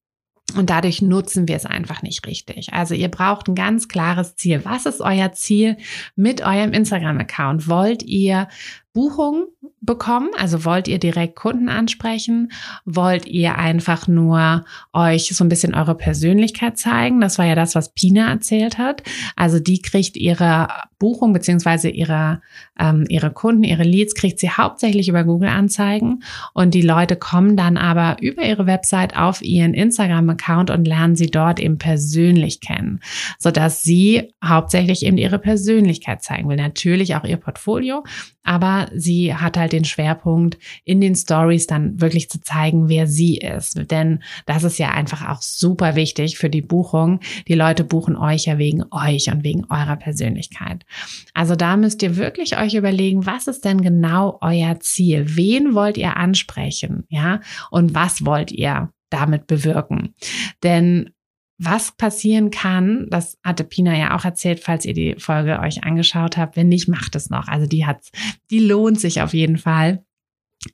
Und 0.56 0.70
dadurch 0.70 1.02
nutzen 1.02 1.48
wir 1.48 1.56
es 1.56 1.66
einfach 1.66 2.02
nicht 2.02 2.26
richtig. 2.26 2.74
Also 2.74 2.96
ihr 2.96 3.10
braucht 3.10 3.48
ein 3.48 3.56
ganz 3.56 3.88
klares 3.88 4.36
Ziel. 4.36 4.62
Was 4.64 4.86
ist 4.86 5.02
euer 5.02 5.32
Ziel 5.32 5.78
mit 6.16 6.42
eurem 6.42 6.74
Instagram-Account? 6.74 7.68
Wollt 7.68 8.04
ihr 8.04 8.48
Buchungen 8.94 9.46
bekommen? 9.82 10.30
Also 10.38 10.66
wollt 10.66 10.88
ihr 10.88 11.00
direkt 11.00 11.36
Kunden 11.36 11.70
ansprechen? 11.70 12.52
Wollt 12.86 13.28
ihr 13.28 13.58
einfach 13.58 14.08
nur 14.08 14.66
euch 14.92 15.28
so 15.28 15.44
ein 15.44 15.50
bisschen 15.50 15.76
eure 15.76 15.96
Persönlichkeit 15.96 16.78
zeigen? 16.78 17.22
Das 17.22 17.38
war 17.38 17.46
ja 17.46 17.56
das, 17.56 17.76
was 17.76 17.94
Pina 17.94 18.30
erzählt 18.30 18.78
hat. 18.78 19.04
Also 19.36 19.60
die 19.60 19.82
kriegt 19.82 20.18
ihre 20.18 20.68
Buchung 21.00 21.32
beziehungsweise 21.32 21.90
ihre, 21.90 22.42
ähm, 22.78 23.06
ihre 23.08 23.32
Kunden, 23.32 23.64
ihre 23.64 23.84
Leads 23.84 24.16
kriegt 24.16 24.40
sie 24.40 24.50
hauptsächlich 24.50 25.08
über 25.08 25.24
Google-Anzeigen 25.24 26.24
und 26.54 26.74
die 26.74 26.82
Leute 26.82 27.16
kommen 27.16 27.56
dann 27.56 27.78
aber 27.78 28.18
über 28.22 28.44
ihre 28.44 28.68
Website 28.68 29.16
auf 29.16 29.42
ihren 29.42 29.74
Instagram-Account 29.74 30.70
und 30.70 30.86
lernen 30.86 31.16
sie 31.16 31.32
dort 31.32 31.60
eben 31.60 31.78
persönlich 31.78 32.60
kennen, 32.60 33.00
sodass 33.40 33.82
sie 33.82 34.34
hauptsächlich 34.44 35.06
eben 35.06 35.18
ihre 35.18 35.40
Persönlichkeit 35.40 36.22
zeigen 36.22 36.50
will. 36.50 36.58
Natürlich 36.58 37.16
auch 37.16 37.24
ihr 37.24 37.38
Portfolio, 37.38 38.04
aber 38.44 38.88
sie 38.96 39.36
hat 39.36 39.58
halt 39.58 39.74
den 39.74 39.86
Schwerpunkt 39.86 40.58
in 40.84 41.00
den 41.00 41.16
Stories 41.16 41.68
dann 41.68 42.02
wirklich 42.02 42.30
zu 42.30 42.42
zeigen, 42.42 42.90
wer 42.90 43.06
sie 43.06 43.38
ist. 43.38 43.92
Denn 43.92 44.24
das 44.48 44.64
ist 44.64 44.80
ja 44.80 44.90
einfach 44.90 45.30
auch 45.30 45.42
super 45.42 45.96
wichtig 45.96 46.38
für 46.38 46.50
die 46.50 46.62
Buchung. 46.62 47.20
Die 47.48 47.54
Leute 47.54 47.84
buchen 47.84 48.18
euch 48.18 48.46
ja 48.46 48.58
wegen 48.58 48.84
euch 48.92 49.32
und 49.32 49.44
wegen 49.44 49.66
eurer 49.70 49.96
Persönlichkeit. 49.98 50.84
Also 51.34 51.56
da 51.56 51.78
müsst 51.78 52.02
ihr 52.04 52.18
wirklich 52.18 52.58
euch 52.58 52.74
überlegen, 52.74 53.26
was 53.26 53.48
ist 53.48 53.66
denn 53.66 53.82
genau 53.82 54.38
euer 54.42 54.80
Ziel? 54.80 55.36
Wen 55.36 55.74
wollt 55.76 55.98
ihr 55.98 56.18
ansprechen? 56.18 57.06
Ja? 57.10 57.42
Und 57.72 57.94
was 57.94 58.26
wollt 58.26 58.52
ihr 58.52 58.92
damit 59.10 59.48
bewirken? 59.48 60.16
Denn 60.64 61.12
was 61.62 61.92
passieren 61.92 62.52
kann, 62.52 63.08
das 63.10 63.38
hatte 63.44 63.66
Pina 63.66 63.98
ja 63.98 64.16
auch 64.16 64.24
erzählt, 64.24 64.62
falls 64.62 64.86
ihr 64.86 64.94
die 64.94 65.16
Folge 65.18 65.60
euch 65.60 65.84
angeschaut 65.84 66.38
habt. 66.38 66.56
Wenn 66.56 66.70
nicht, 66.70 66.88
macht 66.88 67.16
es 67.16 67.30
noch. 67.30 67.50
Also 67.50 67.68
die 67.68 67.86
hat, 67.86 68.02
die 68.50 68.60
lohnt 68.60 69.00
sich 69.00 69.22
auf 69.22 69.34
jeden 69.34 69.58
Fall. 69.58 70.06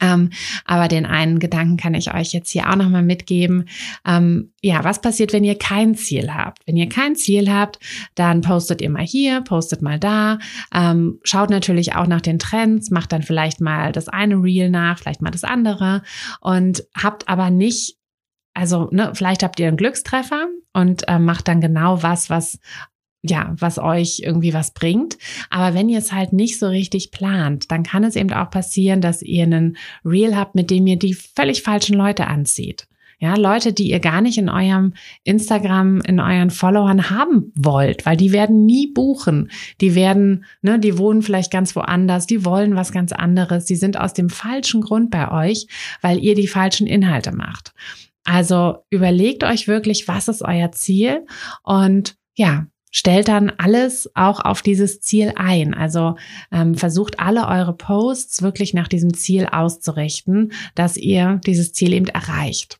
Ähm, 0.01 0.32
aber 0.65 0.88
den 0.88 1.06
einen 1.06 1.39
Gedanken 1.39 1.77
kann 1.77 1.94
ich 1.94 2.13
euch 2.13 2.34
jetzt 2.34 2.50
hier 2.50 2.70
auch 2.70 2.75
nochmal 2.75 3.04
mitgeben. 3.04 3.70
Ähm, 4.06 4.51
ja, 4.62 4.84
was 4.84 5.01
passiert, 5.01 5.32
wenn 5.32 5.44
ihr 5.44 5.58
kein 5.58 5.96
Ziel 5.96 6.34
habt? 6.34 6.65
Wenn 6.65 6.75
ihr 6.75 6.89
kein 6.89 7.15
Ziel 7.15 7.51
habt, 7.51 7.80
dann 8.15 8.42
postet 8.42 8.82
ihr 8.82 8.89
mal 8.89 9.06
hier, 9.06 9.42
postet 9.42 9.82
mal 9.82 10.00
da, 10.00 10.39
ähm, 10.74 11.20
schaut 11.24 11.50
natürlich 11.50 11.96
auch 11.96 12.08
nach 12.08 12.22
den 12.22 12.39
Trends, 12.39 12.89
macht 12.89 13.12
dann 13.12 13.22
vielleicht 13.22 13.62
mal 13.62 13.92
das 13.92 14.08
eine 14.08 14.36
Reel 14.36 14.70
nach, 14.70 14.98
vielleicht 14.98 15.22
mal 15.22 15.32
das 15.32 15.44
andere 15.44 16.01
und 16.42 16.84
habt 16.96 17.27
aber 17.30 17.50
nicht 17.50 17.98
also 18.58 18.88
ne, 18.92 19.12
vielleicht 19.13 19.44
habt 19.44 19.60
ihr 19.60 19.68
einen 19.68 19.75
Glückstreffer 19.75 20.48
und 20.72 21.08
äh, 21.10 21.20
macht 21.20 21.50
dann 21.50 21.60
genau 21.60 22.01
was, 22.04 22.30
was 22.30 22.58
ja, 23.29 23.53
was 23.58 23.79
euch 23.79 24.22
irgendwie 24.24 24.53
was 24.53 24.72
bringt. 24.72 25.17
Aber 25.50 25.74
wenn 25.74 25.89
ihr 25.89 26.00
es 26.00 26.12
halt 26.12 26.34
nicht 26.34 26.60
so 26.60 26.67
richtig 26.67 27.12
plant, 27.12 27.72
dann 27.72 27.84
kann 27.84 28.03
es 28.03 28.15
eben 28.15 28.32
auch 28.32 28.50
passieren, 28.50 29.01
dass 29.01 29.22
ihr 29.22 29.44
einen 29.44 29.77
Reel 30.03 30.36
habt, 30.36 30.55
mit 30.55 30.70
dem 30.70 30.88
ihr 30.88 30.98
die 30.98 31.13
völlig 31.13 31.63
falschen 31.63 31.96
Leute 31.96 32.27
anzieht. 32.27 32.88
Ja, 33.17 33.36
Leute, 33.36 33.72
die 33.72 33.89
ihr 33.89 34.01
gar 34.01 34.20
nicht 34.22 34.38
in 34.38 34.50
eurem 34.50 34.94
Instagram, 35.24 36.01
in 36.01 36.20
euren 36.20 36.50
Followern 36.50 37.10
haben 37.10 37.53
wollt, 37.55 38.05
weil 38.05 38.17
die 38.17 38.34
werden 38.34 38.65
nie 38.65 38.88
buchen. 38.88 39.50
Die 39.79 39.96
werden, 39.96 40.44
ne, 40.62 40.79
die 40.79 40.98
wohnen 40.98 41.22
vielleicht 41.22 41.50
ganz 41.50 41.75
woanders, 41.77 42.27
die 42.27 42.44
wollen 42.44 42.75
was 42.75 42.91
ganz 42.91 43.13
anderes, 43.13 43.65
die 43.65 43.77
sind 43.77 43.98
aus 43.98 44.13
dem 44.13 44.29
falschen 44.29 44.82
Grund 44.82 45.12
bei 45.12 45.32
euch, 45.32 45.67
weil 46.01 46.20
ihr 46.20 46.36
die 46.36 46.48
falschen 46.48 46.88
Inhalte 46.88 47.32
macht. 47.32 47.74
Also 48.25 48.79
überlegt 48.89 49.44
euch 49.44 49.67
wirklich, 49.67 50.08
was 50.08 50.27
ist 50.27 50.41
euer 50.41 50.72
Ziel 50.72 51.25
und 51.63 52.15
ja, 52.36 52.67
stellt 52.96 53.28
dann 53.28 53.52
alles 53.58 54.10
auch 54.16 54.40
auf 54.40 54.62
dieses 54.62 55.02
Ziel 55.02 55.34
ein. 55.36 55.74
Also 55.74 56.16
ähm, 56.50 56.75
versucht 56.75 57.20
alle 57.20 57.46
eure 57.46 57.74
Posts 57.74 58.42
wirklich 58.42 58.74
nach 58.74 58.88
diesem 58.88 59.14
Ziel 59.14 59.48
auszurichten, 59.52 60.54
dass 60.75 60.96
ihr 60.96 61.42
dieses 61.46 61.74
Ziel 61.74 61.92
eben 61.92 62.08
erreicht. 62.08 62.80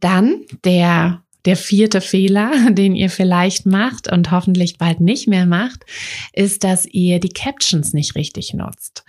Dann 0.00 0.40
der 0.64 1.22
der 1.44 1.56
vierte 1.56 2.00
Fehler, 2.00 2.52
den 2.70 2.94
ihr 2.94 3.10
vielleicht 3.10 3.66
macht 3.66 4.10
und 4.10 4.30
hoffentlich 4.30 4.78
bald 4.78 5.00
nicht 5.00 5.28
mehr 5.28 5.44
macht, 5.44 5.84
ist, 6.32 6.64
dass 6.64 6.86
ihr 6.86 7.20
die 7.20 7.32
Captions 7.32 7.92
nicht 7.92 8.14
richtig 8.14 8.54
nutzt. 8.54 9.04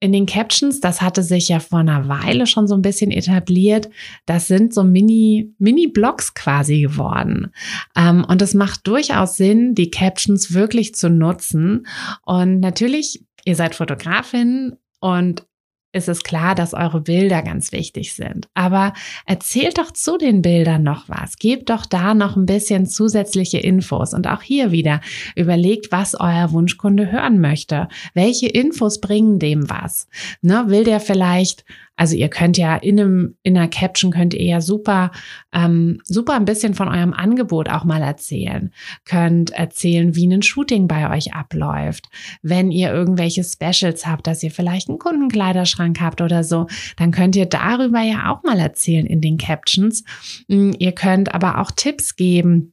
In 0.00 0.12
den 0.12 0.24
Captions, 0.24 0.80
das 0.80 1.02
hatte 1.02 1.22
sich 1.22 1.48
ja 1.48 1.60
vor 1.60 1.80
einer 1.80 2.08
Weile 2.08 2.46
schon 2.46 2.66
so 2.66 2.74
ein 2.74 2.80
bisschen 2.80 3.10
etabliert, 3.10 3.90
das 4.24 4.48
sind 4.48 4.72
so 4.72 4.82
Mini, 4.82 5.54
Mini-Blogs 5.58 6.32
quasi 6.32 6.80
geworden. 6.80 7.52
Ähm, 7.94 8.24
und 8.24 8.40
es 8.40 8.54
macht 8.54 8.86
durchaus 8.86 9.36
Sinn, 9.36 9.74
die 9.74 9.90
Captions 9.90 10.54
wirklich 10.54 10.94
zu 10.94 11.10
nutzen. 11.10 11.86
Und 12.24 12.60
natürlich, 12.60 13.22
ihr 13.44 13.56
seid 13.56 13.74
Fotografin 13.74 14.76
und 15.00 15.44
ist 15.92 16.08
es 16.08 16.22
klar, 16.22 16.54
dass 16.54 16.74
eure 16.74 17.00
Bilder 17.00 17.42
ganz 17.42 17.72
wichtig 17.72 18.14
sind. 18.14 18.48
Aber 18.54 18.92
erzählt 19.26 19.78
doch 19.78 19.90
zu 19.90 20.18
den 20.18 20.42
Bildern 20.42 20.82
noch 20.82 21.08
was. 21.08 21.36
Gebt 21.36 21.70
doch 21.70 21.84
da 21.84 22.14
noch 22.14 22.36
ein 22.36 22.46
bisschen 22.46 22.86
zusätzliche 22.86 23.58
Infos. 23.58 24.14
Und 24.14 24.28
auch 24.28 24.42
hier 24.42 24.70
wieder 24.70 25.00
überlegt, 25.34 25.90
was 25.90 26.14
euer 26.14 26.52
Wunschkunde 26.52 27.10
hören 27.10 27.40
möchte. 27.40 27.88
Welche 28.14 28.46
Infos 28.46 29.00
bringen 29.00 29.38
dem 29.38 29.68
was? 29.68 30.08
Ne, 30.42 30.64
will 30.68 30.84
der 30.84 31.00
vielleicht 31.00 31.64
also 32.00 32.16
ihr 32.16 32.30
könnt 32.30 32.56
ja 32.56 32.76
in 32.76 32.98
einem 32.98 33.36
in 33.42 33.58
einer 33.58 33.68
Caption 33.68 34.10
könnt 34.10 34.32
ihr 34.32 34.42
ja 34.42 34.62
super 34.62 35.10
ähm, 35.52 36.00
super 36.04 36.32
ein 36.32 36.46
bisschen 36.46 36.72
von 36.72 36.88
eurem 36.88 37.12
Angebot 37.12 37.68
auch 37.68 37.84
mal 37.84 38.00
erzählen. 38.00 38.72
Könnt 39.04 39.50
erzählen, 39.50 40.16
wie 40.16 40.26
ein 40.26 40.40
Shooting 40.40 40.88
bei 40.88 41.14
euch 41.14 41.34
abläuft. 41.34 42.08
Wenn 42.40 42.70
ihr 42.70 42.90
irgendwelche 42.90 43.44
Specials 43.44 44.06
habt, 44.06 44.26
dass 44.26 44.42
ihr 44.42 44.50
vielleicht 44.50 44.88
einen 44.88 44.98
Kundenkleiderschrank 44.98 46.00
habt 46.00 46.22
oder 46.22 46.42
so, 46.42 46.68
dann 46.96 47.10
könnt 47.10 47.36
ihr 47.36 47.44
darüber 47.44 48.00
ja 48.00 48.32
auch 48.32 48.42
mal 48.44 48.58
erzählen 48.58 49.04
in 49.04 49.20
den 49.20 49.36
Captions. 49.36 50.02
Hm, 50.48 50.74
ihr 50.78 50.92
könnt 50.92 51.34
aber 51.34 51.58
auch 51.58 51.70
Tipps 51.70 52.16
geben. 52.16 52.72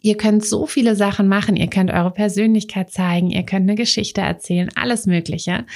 Ihr 0.00 0.16
könnt 0.16 0.44
so 0.44 0.66
viele 0.66 0.94
Sachen 0.94 1.26
machen. 1.26 1.56
Ihr 1.56 1.66
könnt 1.66 1.90
eure 1.90 2.12
Persönlichkeit 2.12 2.92
zeigen. 2.92 3.30
Ihr 3.30 3.42
könnt 3.42 3.68
eine 3.68 3.74
Geschichte 3.74 4.20
erzählen. 4.20 4.70
Alles 4.76 5.06
Mögliche. 5.06 5.66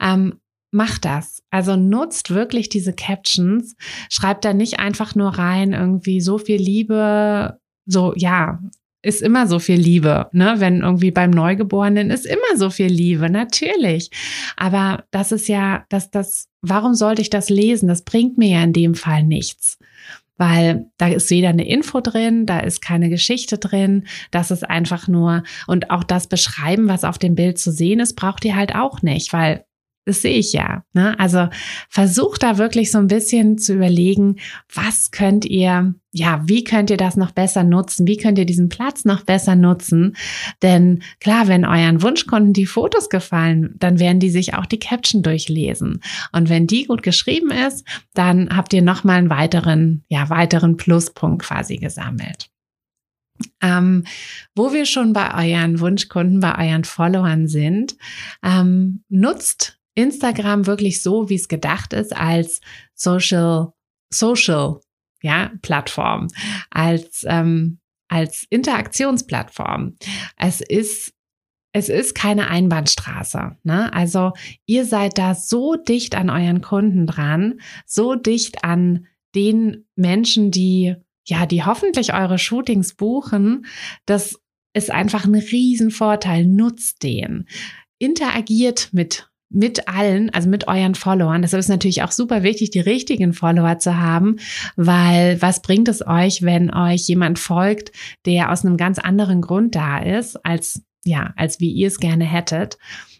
Ähm, 0.00 0.40
macht 0.70 1.04
das. 1.04 1.42
Also 1.50 1.76
nutzt 1.76 2.30
wirklich 2.30 2.68
diese 2.68 2.92
Captions. 2.92 3.76
Schreibt 4.08 4.44
da 4.44 4.52
nicht 4.52 4.78
einfach 4.78 5.14
nur 5.14 5.30
rein, 5.30 5.72
irgendwie 5.72 6.20
so 6.20 6.38
viel 6.38 6.60
Liebe, 6.60 7.58
so, 7.86 8.14
ja, 8.16 8.60
ist 9.02 9.22
immer 9.22 9.46
so 9.46 9.58
viel 9.58 9.80
Liebe, 9.80 10.28
ne? 10.32 10.56
Wenn 10.58 10.82
irgendwie 10.82 11.10
beim 11.10 11.30
Neugeborenen 11.30 12.10
ist 12.10 12.26
immer 12.26 12.56
so 12.56 12.68
viel 12.68 12.88
Liebe, 12.88 13.30
natürlich. 13.30 14.10
Aber 14.56 15.04
das 15.10 15.32
ist 15.32 15.48
ja, 15.48 15.84
dass 15.88 16.10
das, 16.10 16.48
warum 16.60 16.94
sollte 16.94 17.22
ich 17.22 17.30
das 17.30 17.48
lesen? 17.48 17.88
Das 17.88 18.02
bringt 18.02 18.36
mir 18.36 18.48
ja 18.48 18.62
in 18.62 18.74
dem 18.74 18.94
Fall 18.94 19.22
nichts. 19.22 19.78
Weil 20.36 20.86
da 20.96 21.08
ist 21.08 21.30
weder 21.30 21.48
eine 21.48 21.66
Info 21.66 22.00
drin, 22.00 22.46
da 22.46 22.60
ist 22.60 22.80
keine 22.80 23.10
Geschichte 23.10 23.58
drin, 23.58 24.06
das 24.30 24.50
ist 24.50 24.68
einfach 24.68 25.06
nur, 25.06 25.44
und 25.66 25.90
auch 25.90 26.04
das 26.04 26.28
Beschreiben, 26.28 26.88
was 26.88 27.04
auf 27.04 27.18
dem 27.18 27.34
Bild 27.34 27.58
zu 27.58 27.72
sehen 27.72 28.00
ist, 28.00 28.14
braucht 28.14 28.44
ihr 28.46 28.56
halt 28.56 28.74
auch 28.74 29.02
nicht, 29.02 29.34
weil 29.34 29.64
das 30.06 30.22
sehe 30.22 30.38
ich 30.38 30.52
ja. 30.52 30.82
Ne? 30.92 31.18
Also 31.18 31.48
versucht 31.88 32.42
da 32.42 32.58
wirklich 32.58 32.90
so 32.90 32.98
ein 32.98 33.06
bisschen 33.06 33.58
zu 33.58 33.74
überlegen, 33.74 34.36
was 34.74 35.10
könnt 35.10 35.44
ihr, 35.44 35.94
ja, 36.10 36.42
wie 36.46 36.64
könnt 36.64 36.90
ihr 36.90 36.96
das 36.96 37.16
noch 37.16 37.32
besser 37.32 37.64
nutzen? 37.64 38.06
Wie 38.06 38.16
könnt 38.16 38.38
ihr 38.38 38.46
diesen 38.46 38.68
Platz 38.68 39.04
noch 39.04 39.22
besser 39.24 39.56
nutzen? 39.56 40.16
Denn 40.62 41.02
klar, 41.20 41.48
wenn 41.48 41.64
euren 41.64 42.02
Wunschkunden 42.02 42.52
die 42.52 42.66
Fotos 42.66 43.10
gefallen, 43.10 43.74
dann 43.78 43.98
werden 43.98 44.20
die 44.20 44.30
sich 44.30 44.54
auch 44.54 44.66
die 44.66 44.78
Caption 44.78 45.22
durchlesen. 45.22 46.00
Und 46.32 46.48
wenn 46.48 46.66
die 46.66 46.86
gut 46.86 47.02
geschrieben 47.02 47.50
ist, 47.50 47.86
dann 48.14 48.56
habt 48.56 48.72
ihr 48.72 48.82
nochmal 48.82 49.18
einen 49.18 49.30
weiteren, 49.30 50.04
ja, 50.08 50.30
weiteren 50.30 50.76
Pluspunkt 50.76 51.42
quasi 51.42 51.76
gesammelt. 51.76 52.48
Ähm, 53.62 54.04
wo 54.54 54.72
wir 54.72 54.84
schon 54.84 55.12
bei 55.12 55.52
euren 55.52 55.80
Wunschkunden, 55.80 56.40
bei 56.40 56.68
euren 56.68 56.84
Followern 56.84 57.48
sind, 57.48 57.96
ähm, 58.42 59.02
nutzt 59.08 59.79
Instagram 59.94 60.66
wirklich 60.66 61.02
so, 61.02 61.28
wie 61.28 61.34
es 61.34 61.48
gedacht 61.48 61.92
ist, 61.92 62.16
als 62.16 62.60
Social, 62.94 63.72
Social, 64.12 64.80
ja, 65.22 65.52
Plattform, 65.62 66.28
als, 66.70 67.24
ähm, 67.26 67.78
als 68.08 68.46
Interaktionsplattform. 68.50 69.96
Es 70.36 70.60
ist 70.60 71.12
es 71.72 71.88
ist 71.88 72.16
keine 72.16 72.48
Einbahnstraße. 72.48 73.56
Ne? 73.62 73.92
Also 73.92 74.32
ihr 74.66 74.84
seid 74.84 75.18
da 75.18 75.36
so 75.36 75.76
dicht 75.76 76.16
an 76.16 76.28
euren 76.28 76.62
Kunden 76.62 77.06
dran, 77.06 77.60
so 77.86 78.16
dicht 78.16 78.64
an 78.64 79.06
den 79.36 79.86
Menschen, 79.94 80.50
die 80.50 80.96
ja, 81.26 81.46
die 81.46 81.64
hoffentlich 81.64 82.12
eure 82.12 82.38
Shootings 82.38 82.94
buchen. 82.94 83.66
Das 84.04 84.40
ist 84.74 84.90
einfach 84.90 85.24
ein 85.24 85.34
Riesenvorteil. 85.34 86.44
Nutzt 86.44 87.02
den. 87.02 87.46
Interagiert 87.98 88.88
mit 88.92 89.29
mit 89.50 89.88
allen, 89.88 90.30
also 90.30 90.48
mit 90.48 90.68
euren 90.68 90.94
Followern. 90.94 91.42
Deshalb 91.42 91.60
ist 91.60 91.68
natürlich 91.68 92.02
auch 92.02 92.12
super 92.12 92.42
wichtig, 92.42 92.70
die 92.70 92.80
richtigen 92.80 93.32
Follower 93.32 93.78
zu 93.78 93.98
haben, 93.98 94.36
weil 94.76 95.42
was 95.42 95.60
bringt 95.60 95.88
es 95.88 96.06
euch, 96.06 96.42
wenn 96.42 96.72
euch 96.72 97.08
jemand 97.08 97.38
folgt, 97.38 97.92
der 98.26 98.52
aus 98.52 98.64
einem 98.64 98.76
ganz 98.76 98.98
anderen 98.98 99.42
Grund 99.42 99.74
da 99.74 99.98
ist, 99.98 100.44
als 100.46 100.82
ja, 101.04 101.32
als 101.36 101.60
wie 101.60 101.70
ihr 101.70 101.88
es 101.88 101.98
gerne 101.98 102.24
hättet, 102.24 102.76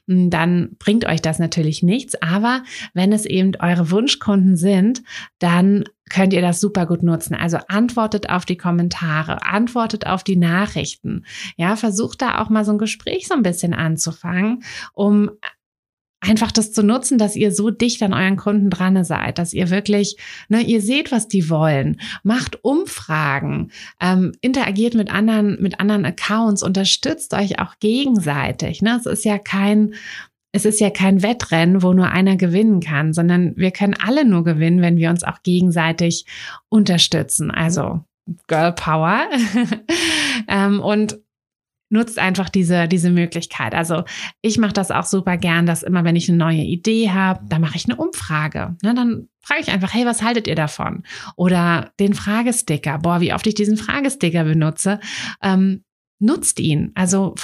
hm, 0.06 0.30
dann 0.30 0.76
bringt 0.78 1.06
euch 1.06 1.22
das 1.22 1.38
natürlich 1.38 1.82
nichts. 1.82 2.20
Aber 2.20 2.62
wenn 2.94 3.12
es 3.12 3.24
eben 3.24 3.52
eure 3.58 3.90
Wunschkunden 3.90 4.56
sind, 4.56 5.02
dann 5.38 5.84
könnt 6.10 6.32
ihr 6.32 6.42
das 6.42 6.60
super 6.60 6.86
gut 6.86 7.02
nutzen. 7.02 7.34
Also 7.34 7.58
antwortet 7.68 8.28
auf 8.28 8.44
die 8.44 8.56
Kommentare, 8.56 9.46
antwortet 9.46 10.06
auf 10.06 10.24
die 10.24 10.36
Nachrichten. 10.36 11.24
Ja, 11.56 11.76
versucht 11.76 12.20
da 12.20 12.40
auch 12.40 12.50
mal 12.50 12.64
so 12.64 12.72
ein 12.72 12.78
Gespräch 12.78 13.28
so 13.28 13.34
ein 13.34 13.42
bisschen 13.42 13.72
anzufangen, 13.72 14.62
um 14.92 15.30
einfach 16.20 16.52
das 16.52 16.72
zu 16.72 16.82
nutzen, 16.82 17.18
dass 17.18 17.34
ihr 17.34 17.52
so 17.52 17.70
dicht 17.70 18.02
an 18.02 18.12
euren 18.12 18.36
Kunden 18.36 18.70
dran 18.70 19.02
seid, 19.04 19.38
dass 19.38 19.52
ihr 19.52 19.70
wirklich, 19.70 20.16
ne, 20.48 20.60
ihr 20.60 20.82
seht, 20.82 21.12
was 21.12 21.28
die 21.28 21.48
wollen, 21.48 22.00
macht 22.22 22.62
Umfragen, 22.62 23.70
ähm, 24.00 24.32
interagiert 24.40 24.94
mit 24.94 25.10
anderen, 25.10 25.60
mit 25.60 25.80
anderen 25.80 26.04
Accounts, 26.04 26.62
unterstützt 26.62 27.32
euch 27.34 27.58
auch 27.58 27.78
gegenseitig. 27.80 28.82
Ne? 28.82 28.96
Es 28.98 29.06
ist 29.06 29.24
ja 29.24 29.38
kein, 29.38 29.94
es 30.52 30.64
ist 30.64 30.80
ja 30.80 30.90
kein 30.90 31.22
Wettrennen, 31.22 31.82
wo 31.82 31.92
nur 31.92 32.10
einer 32.10 32.36
gewinnen 32.36 32.80
kann, 32.80 33.12
sondern 33.14 33.56
wir 33.56 33.70
können 33.70 33.94
alle 33.94 34.24
nur 34.24 34.44
gewinnen, 34.44 34.82
wenn 34.82 34.98
wir 34.98 35.10
uns 35.10 35.24
auch 35.24 35.42
gegenseitig 35.42 36.26
unterstützen. 36.68 37.50
Also 37.50 38.00
Girl 38.46 38.72
Power. 38.72 39.28
ähm, 40.48 40.80
und 40.80 41.18
nutzt 41.90 42.18
einfach 42.18 42.48
diese, 42.48 42.88
diese 42.88 43.10
Möglichkeit. 43.10 43.74
Also 43.74 44.04
ich 44.40 44.58
mache 44.58 44.72
das 44.72 44.90
auch 44.90 45.04
super 45.04 45.36
gern, 45.36 45.66
dass 45.66 45.82
immer, 45.82 46.04
wenn 46.04 46.16
ich 46.16 46.28
eine 46.28 46.38
neue 46.38 46.62
Idee 46.62 47.10
habe, 47.10 47.44
dann 47.48 47.60
mache 47.60 47.76
ich 47.76 47.84
eine 47.86 47.96
Umfrage. 47.96 48.76
Ne, 48.82 48.94
dann 48.94 49.28
frage 49.40 49.60
ich 49.60 49.68
einfach, 49.70 49.92
hey, 49.92 50.06
was 50.06 50.22
haltet 50.22 50.46
ihr 50.46 50.54
davon? 50.54 51.02
Oder 51.36 51.92
den 51.98 52.14
Fragesticker. 52.14 52.98
Boah, 52.98 53.20
wie 53.20 53.34
oft 53.34 53.46
ich 53.46 53.54
diesen 53.54 53.76
Fragesticker 53.76 54.44
benutze. 54.44 55.00
Ähm, 55.42 55.84
nutzt 56.20 56.60
ihn. 56.60 56.92
Also 56.94 57.34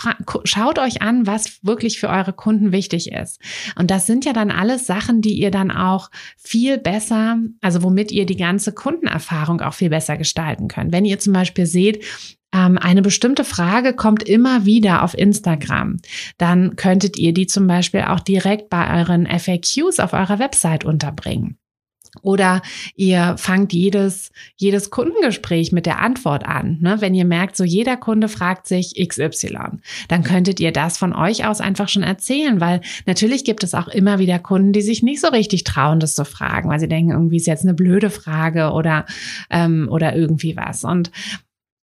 schaut 0.44 0.78
euch 0.78 1.02
an, 1.02 1.26
was 1.26 1.64
wirklich 1.64 1.98
für 1.98 2.08
eure 2.08 2.32
Kunden 2.32 2.72
wichtig 2.72 3.10
ist. 3.10 3.40
Und 3.78 3.90
das 3.90 4.06
sind 4.06 4.24
ja 4.24 4.32
dann 4.32 4.50
alles 4.50 4.86
Sachen, 4.86 5.22
die 5.22 5.32
ihr 5.32 5.50
dann 5.50 5.70
auch 5.70 6.10
viel 6.36 6.78
besser, 6.78 7.38
also 7.62 7.82
womit 7.82 8.12
ihr 8.12 8.26
die 8.26 8.36
ganze 8.36 8.72
Kundenerfahrung 8.72 9.60
auch 9.62 9.74
viel 9.74 9.90
besser 9.90 10.16
gestalten 10.16 10.68
könnt. 10.68 10.92
Wenn 10.92 11.06
ihr 11.06 11.18
zum 11.18 11.32
Beispiel 11.32 11.66
seht, 11.66 12.04
ähm, 12.52 12.78
eine 12.78 13.02
bestimmte 13.02 13.44
Frage 13.44 13.94
kommt 13.94 14.22
immer 14.22 14.66
wieder 14.66 15.02
auf 15.02 15.16
Instagram, 15.16 15.96
dann 16.38 16.76
könntet 16.76 17.18
ihr 17.18 17.32
die 17.32 17.46
zum 17.46 17.66
Beispiel 17.66 18.02
auch 18.02 18.20
direkt 18.20 18.68
bei 18.68 18.98
euren 18.98 19.26
FAQs 19.26 20.00
auf 20.00 20.12
eurer 20.12 20.38
Website 20.38 20.84
unterbringen. 20.84 21.58
Oder 22.22 22.62
ihr 22.94 23.36
fangt 23.38 23.72
jedes, 23.72 24.30
jedes 24.56 24.90
Kundengespräch 24.90 25.72
mit 25.72 25.86
der 25.86 26.00
Antwort 26.00 26.46
an. 26.46 26.78
Ne? 26.80 26.96
Wenn 27.00 27.14
ihr 27.14 27.24
merkt, 27.24 27.56
so 27.56 27.64
jeder 27.64 27.96
Kunde 27.96 28.28
fragt 28.28 28.66
sich 28.66 28.94
XY, 28.94 29.78
dann 30.08 30.22
könntet 30.22 30.60
ihr 30.60 30.72
das 30.72 30.98
von 30.98 31.12
euch 31.12 31.46
aus 31.46 31.60
einfach 31.60 31.88
schon 31.88 32.02
erzählen, 32.02 32.60
weil 32.60 32.80
natürlich 33.06 33.44
gibt 33.44 33.64
es 33.64 33.74
auch 33.74 33.88
immer 33.88 34.18
wieder 34.18 34.38
Kunden, 34.38 34.72
die 34.72 34.82
sich 34.82 35.02
nicht 35.02 35.20
so 35.20 35.28
richtig 35.28 35.64
trauen, 35.64 36.00
das 36.00 36.14
zu 36.14 36.24
fragen, 36.24 36.68
weil 36.68 36.80
sie 36.80 36.88
denken, 36.88 37.12
irgendwie 37.12 37.36
ist 37.36 37.46
jetzt 37.46 37.64
eine 37.64 37.74
blöde 37.74 38.10
Frage 38.10 38.70
oder, 38.70 39.06
ähm, 39.50 39.88
oder 39.90 40.14
irgendwie 40.14 40.56
was. 40.56 40.84
Und 40.84 41.10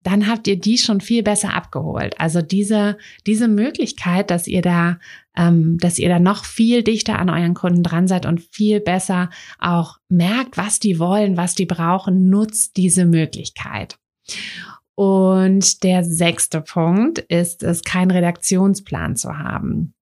dann 0.04 0.28
habt 0.28 0.48
ihr 0.48 0.58
die 0.58 0.78
schon 0.78 1.02
viel 1.02 1.24
besser 1.24 1.54
abgeholt. 1.54 2.20
Also 2.20 2.42
diese, 2.42 2.98
diese 3.28 3.48
Möglichkeit, 3.48 4.32
dass 4.32 4.48
ihr 4.48 4.62
da, 4.62 5.00
ähm, 5.36 5.78
dass 5.78 6.00
ihr 6.00 6.10
da 6.10 6.20
noch 6.20 6.46
viel 6.46 6.84
dichter 6.84 7.20
an 7.20 7.30
euren 7.30 7.54
Kunden 7.54 7.84
dran 7.84 8.08
seid 8.08 8.26
und 8.26 8.40
viel 8.40 8.80
besser 8.80 9.30
auch 9.60 9.98
merkt, 10.08 10.58
was 10.58 10.80
die 10.80 11.00
wollen, 11.00 11.38
was 11.38 11.56
die 11.56 11.66
brauchen, 11.66 12.30
nutzt 12.30 12.78
diese 12.78 13.06
Möglichkeit. 13.06 13.98
Und 14.96 15.84
der 15.84 16.04
sechste 16.04 16.62
Punkt 16.62 17.20
ist 17.20 17.64
es, 17.64 17.84
keinen 17.84 18.12
Redaktionsplan 18.12 19.16
zu 19.16 19.38
haben. 19.38 19.94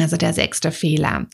Also 0.00 0.16
der 0.16 0.32
sechste 0.32 0.72
Fehler. 0.72 1.26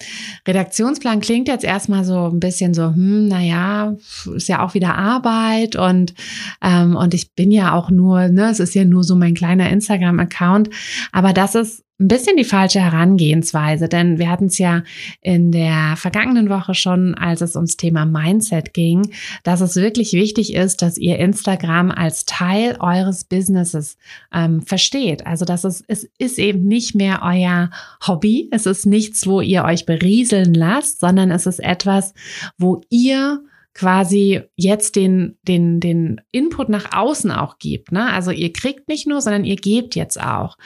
Redaktionsplan 0.47 1.21
klingt 1.21 1.49
jetzt 1.49 1.65
erstmal 1.65 2.05
so 2.05 2.29
ein 2.29 2.41
bisschen 2.41 2.75
so, 2.75 2.89
hm, 2.89 3.29
naja, 3.29 3.97
ist 4.35 4.49
ja 4.49 4.65
auch 4.65 4.75
wieder 4.75 4.97
Arbeit 4.97 5.77
und, 5.77 6.15
ähm, 6.63 6.97
und 6.97 7.15
ich 7.15 7.35
bin 7.35 7.51
ja 7.51 7.75
auch 7.75 7.91
nur, 7.91 8.29
ne, 8.29 8.51
es 8.51 8.61
ist 8.61 8.75
ja 8.75 8.85
nur 8.85 9.05
so 9.05 9.17
mein 9.17 9.35
kleiner 9.35 9.71
Instagram-Account. 9.71 10.71
Aber 11.13 11.33
das 11.33 11.55
ist 11.55 11.85
ein 12.01 12.09
bisschen 12.09 12.37
die 12.37 12.45
falsche 12.45 12.81
Herangehensweise, 12.81 13.89
denn 13.89 14.19
wir 14.19 14.31
hatten 14.31 14.47
es 14.47 14.57
ja 14.57 14.83
in 15.21 15.53
der 15.53 15.95
vergangenen 15.97 16.49
Woche 16.49 16.75
schon, 16.75 17.15
als 17.15 17.43
es 17.43 17.57
ums 17.57 17.77
Thema 17.77 18.07
Mindset 18.07 18.73
ging, 18.73 19.11
dass 19.45 19.61
es 19.61 19.77
wirklich 19.77 20.15
wichtig 20.15 20.55
ist, 20.55 20.81
dass 20.81 20.97
ihr 20.97 21.19
Instagram 21.19 21.91
als 21.91 22.25
Teil 22.25 22.79
eures 22.81 23.25
Businesses 23.25 23.99
ähm, 24.33 24.63
versteht. 24.63 25.27
Also 25.27 25.45
dass 25.45 25.65
es, 25.65 25.85
es 25.89 26.09
ist 26.17 26.39
eben 26.39 26.67
nicht 26.67 26.95
mehr 26.95 27.21
euer 27.23 27.71
Hobby, 28.07 28.49
es 28.51 28.65
ist 28.65 28.87
nichts, 28.87 29.27
wo 29.27 29.43
ihr 29.43 29.65
euch 29.65 29.85
berieseln 29.85 30.55
lasst, 30.55 31.01
sondern 31.01 31.31
es 31.31 31.47
ist 31.47 31.61
etwas, 31.61 32.15
wo 32.57 32.81
ihr 32.89 33.43
quasi 33.81 34.43
jetzt 34.57 34.95
den, 34.95 35.39
den, 35.41 35.81
den 35.81 36.21
Input 36.33 36.69
nach 36.69 36.93
außen 36.95 37.31
auch 37.31 37.59
gibt. 37.59 37.93
Ne? 37.93 38.13
Also 38.13 38.31
ihr 38.31 38.53
kriegt 38.53 38.89
nicht 38.89 39.07
nur, 39.07 39.23
sondern 39.23 39.47
ihr 39.47 39.57
gebt 39.57 39.95
jetzt 39.95 40.21
auch. 40.21 40.59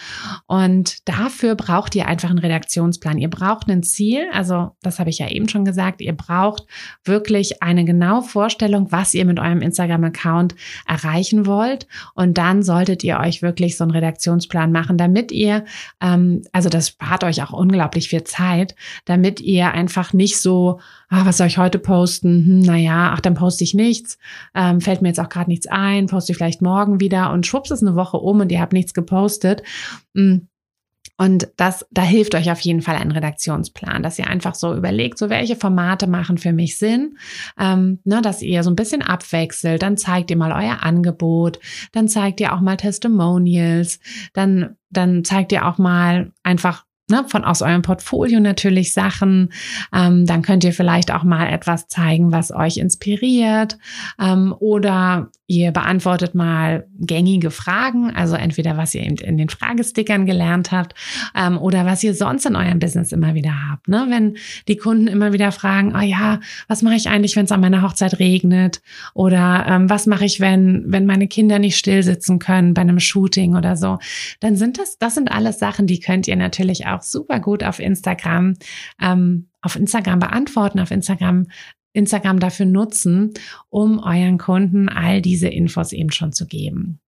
Und 0.48 1.08
dafür 1.08 1.54
braucht 1.54 1.94
ihr 1.94 2.08
einfach 2.08 2.30
einen 2.30 2.40
Redaktionsplan. 2.40 3.18
Ihr 3.18 3.30
braucht 3.30 3.70
ein 3.70 3.84
Ziel. 3.84 4.26
Also 4.32 4.72
das 4.82 4.98
habe 4.98 5.10
ich 5.10 5.20
ja 5.20 5.30
eben 5.30 5.48
schon 5.48 5.64
gesagt. 5.64 6.00
Ihr 6.00 6.12
braucht 6.12 6.64
wirklich 7.04 7.62
eine 7.62 7.84
genaue 7.84 8.22
Vorstellung, 8.22 8.90
was 8.90 9.14
ihr 9.14 9.24
mit 9.26 9.38
eurem 9.38 9.62
Instagram-Account 9.62 10.56
erreichen 10.84 11.46
wollt. 11.46 11.86
Und 12.16 12.36
dann 12.36 12.64
solltet 12.64 13.04
ihr 13.04 13.20
euch 13.20 13.42
wirklich 13.42 13.76
so 13.76 13.84
einen 13.84 13.92
Redaktionsplan 13.92 14.72
machen, 14.72 14.98
damit 14.98 15.30
ihr, 15.30 15.64
ähm, 16.00 16.42
also 16.50 16.68
das 16.68 16.88
spart 16.88 17.22
euch 17.22 17.44
auch 17.44 17.52
unglaublich 17.52 18.08
viel 18.08 18.24
Zeit, 18.24 18.74
damit 19.04 19.40
ihr 19.40 19.70
einfach 19.70 20.12
nicht 20.12 20.40
so 20.40 20.80
ah, 21.14 21.26
was 21.26 21.36
soll 21.36 21.46
ich 21.46 21.58
heute 21.58 21.78
posten? 21.78 22.44
Hm, 22.44 22.60
naja, 22.60 23.12
ach, 23.14 23.20
dann 23.20 23.34
poste 23.34 23.64
ich 23.64 23.74
nichts. 23.74 24.18
Ähm, 24.54 24.80
fällt 24.80 25.02
mir 25.02 25.08
jetzt 25.08 25.20
auch 25.20 25.28
gerade 25.28 25.50
nichts 25.50 25.66
ein, 25.66 26.06
poste 26.06 26.32
ich 26.32 26.38
vielleicht 26.38 26.62
morgen 26.62 27.00
wieder 27.00 27.32
und 27.32 27.46
schwupps 27.46 27.70
ist 27.70 27.82
eine 27.82 27.94
Woche 27.94 28.16
um 28.16 28.40
und 28.40 28.50
ihr 28.50 28.60
habt 28.60 28.72
nichts 28.72 28.94
gepostet. 28.94 29.62
Hm. 30.14 30.48
Und 31.16 31.48
das, 31.56 31.86
da 31.92 32.02
hilft 32.02 32.34
euch 32.34 32.50
auf 32.50 32.58
jeden 32.58 32.82
Fall 32.82 32.96
ein 32.96 33.12
Redaktionsplan, 33.12 34.02
dass 34.02 34.18
ihr 34.18 34.26
einfach 34.26 34.56
so 34.56 34.74
überlegt, 34.74 35.16
so 35.16 35.30
welche 35.30 35.54
Formate 35.54 36.08
machen 36.08 36.38
für 36.38 36.52
mich 36.52 36.76
Sinn, 36.76 37.18
ähm, 37.56 38.00
ne, 38.02 38.20
dass 38.20 38.42
ihr 38.42 38.64
so 38.64 38.70
ein 38.70 38.74
bisschen 38.74 39.00
abwechselt. 39.00 39.82
Dann 39.82 39.96
zeigt 39.96 40.32
ihr 40.32 40.36
mal 40.36 40.50
euer 40.50 40.82
Angebot, 40.82 41.60
dann 41.92 42.08
zeigt 42.08 42.40
ihr 42.40 42.52
auch 42.52 42.60
mal 42.60 42.76
Testimonials, 42.76 44.00
dann 44.32 44.76
dann 44.90 45.24
zeigt 45.24 45.52
ihr 45.52 45.66
auch 45.66 45.78
mal 45.78 46.32
einfach 46.42 46.83
ne, 47.10 47.24
von 47.28 47.44
aus 47.44 47.62
eurem 47.62 47.82
Portfolio 47.82 48.40
natürlich 48.40 48.92
Sachen. 48.92 49.52
Ähm, 49.92 50.26
dann 50.26 50.42
könnt 50.42 50.64
ihr 50.64 50.72
vielleicht 50.72 51.12
auch 51.12 51.24
mal 51.24 51.48
etwas 51.48 51.88
zeigen, 51.88 52.32
was 52.32 52.52
euch 52.52 52.78
inspiriert. 52.78 53.78
Ähm, 54.18 54.54
oder 54.58 55.30
ihr 55.46 55.72
beantwortet 55.72 56.34
mal 56.34 56.86
gängige 56.98 57.50
Fragen, 57.50 58.10
also 58.10 58.34
entweder 58.34 58.78
was 58.78 58.94
ihr 58.94 59.02
eben 59.02 59.16
in 59.16 59.36
den 59.36 59.50
Fragestickern 59.50 60.24
gelernt 60.24 60.72
habt 60.72 60.94
ähm, 61.36 61.58
oder 61.58 61.84
was 61.84 62.02
ihr 62.02 62.14
sonst 62.14 62.46
in 62.46 62.56
eurem 62.56 62.78
Business 62.78 63.12
immer 63.12 63.34
wieder 63.34 63.52
habt. 63.70 63.88
Ne? 63.88 64.06
Wenn 64.08 64.38
die 64.68 64.76
Kunden 64.76 65.06
immer 65.06 65.34
wieder 65.34 65.52
fragen, 65.52 65.94
oh 65.94 66.00
ja, 66.02 66.40
was 66.66 66.80
mache 66.80 66.94
ich 66.94 67.10
eigentlich, 67.10 67.36
wenn 67.36 67.44
es 67.44 67.52
an 67.52 67.60
meiner 67.60 67.82
Hochzeit 67.82 68.18
regnet? 68.18 68.80
Oder 69.12 69.66
ähm, 69.68 69.90
was 69.90 70.06
mache 70.06 70.24
ich, 70.24 70.40
wenn, 70.40 70.84
wenn 70.86 71.04
meine 71.04 71.28
Kinder 71.28 71.58
nicht 71.58 71.76
still 71.76 72.02
sitzen 72.02 72.38
können 72.38 72.72
bei 72.72 72.80
einem 72.80 73.00
Shooting 73.00 73.54
oder 73.54 73.76
so? 73.76 73.98
Dann 74.40 74.56
sind 74.56 74.78
das, 74.78 74.96
das 74.98 75.14
sind 75.14 75.30
alles 75.30 75.58
Sachen, 75.58 75.86
die 75.86 76.00
könnt 76.00 76.26
ihr 76.26 76.36
natürlich 76.36 76.86
auch 76.86 76.93
super 77.02 77.40
gut 77.40 77.62
auf 77.64 77.78
Instagram, 77.78 78.54
ähm, 79.00 79.48
auf 79.62 79.76
Instagram 79.76 80.18
beantworten, 80.18 80.80
auf 80.80 80.90
Instagram 80.90 81.46
Instagram 81.94 82.40
dafür 82.40 82.66
nutzen, 82.66 83.32
um 83.70 84.00
euren 84.00 84.36
Kunden 84.36 84.88
all 84.88 85.22
diese 85.22 85.48
Infos 85.48 85.92
eben 85.92 86.10
schon 86.10 86.32
zu 86.32 86.46
geben. 86.46 86.98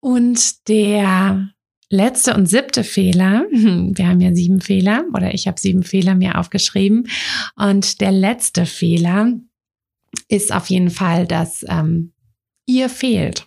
Und 0.00 0.68
der 0.68 1.48
letzte 1.88 2.34
und 2.34 2.46
siebte 2.46 2.84
Fehler, 2.84 3.46
wir 3.50 4.06
haben 4.06 4.20
ja 4.20 4.34
sieben 4.34 4.60
Fehler 4.60 5.04
oder 5.14 5.32
ich 5.32 5.46
habe 5.46 5.60
sieben 5.60 5.84
Fehler 5.84 6.14
mir 6.14 6.38
aufgeschrieben. 6.38 7.08
Und 7.54 8.00
der 8.00 8.12
letzte 8.12 8.66
Fehler 8.66 9.32
ist 10.28 10.52
auf 10.52 10.68
jeden 10.68 10.90
Fall, 10.90 11.26
dass 11.26 11.64
ähm, 11.68 12.12
ihr 12.66 12.88
fehlt. 12.88 13.46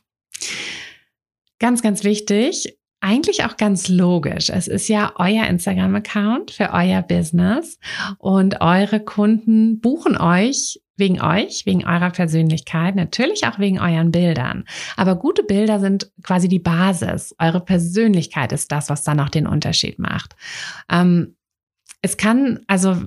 Ganz, 1.60 1.82
ganz 1.82 2.06
wichtig, 2.06 2.79
eigentlich 3.02 3.46
auch 3.46 3.58
ganz 3.58 3.88
logisch. 3.88 4.50
Es 4.50 4.68
ist 4.68 4.88
ja 4.88 5.14
euer 5.16 5.48
Instagram-Account 5.48 6.52
für 6.52 6.72
euer 6.74 7.02
Business 7.02 7.80
und 8.18 8.62
eure 8.62 9.00
Kunden 9.00 9.80
buchen 9.80 10.18
euch 10.18 10.82
wegen 10.98 11.22
euch, 11.22 11.66
wegen 11.66 11.86
eurer 11.86 12.12
Persönlichkeit, 12.12 12.96
natürlich 12.96 13.48
auch 13.48 13.58
wegen 13.58 13.80
euren 13.80 14.12
Bildern. 14.12 14.66
Aber 14.98 15.16
gute 15.16 15.44
Bilder 15.44 15.80
sind 15.80 16.12
quasi 16.24 16.50
die 16.50 16.60
Basis. 16.60 17.34
Eure 17.40 17.62
Persönlichkeit 17.62 18.52
ist 18.52 18.72
das, 18.72 18.90
was 18.90 19.04
dann 19.04 19.20
auch 19.20 19.30
den 19.30 19.48
Unterschied 19.48 19.98
macht. 19.98 20.36
Ähm, 20.92 21.36
es 22.02 22.18
kann, 22.18 22.60
also 22.68 22.98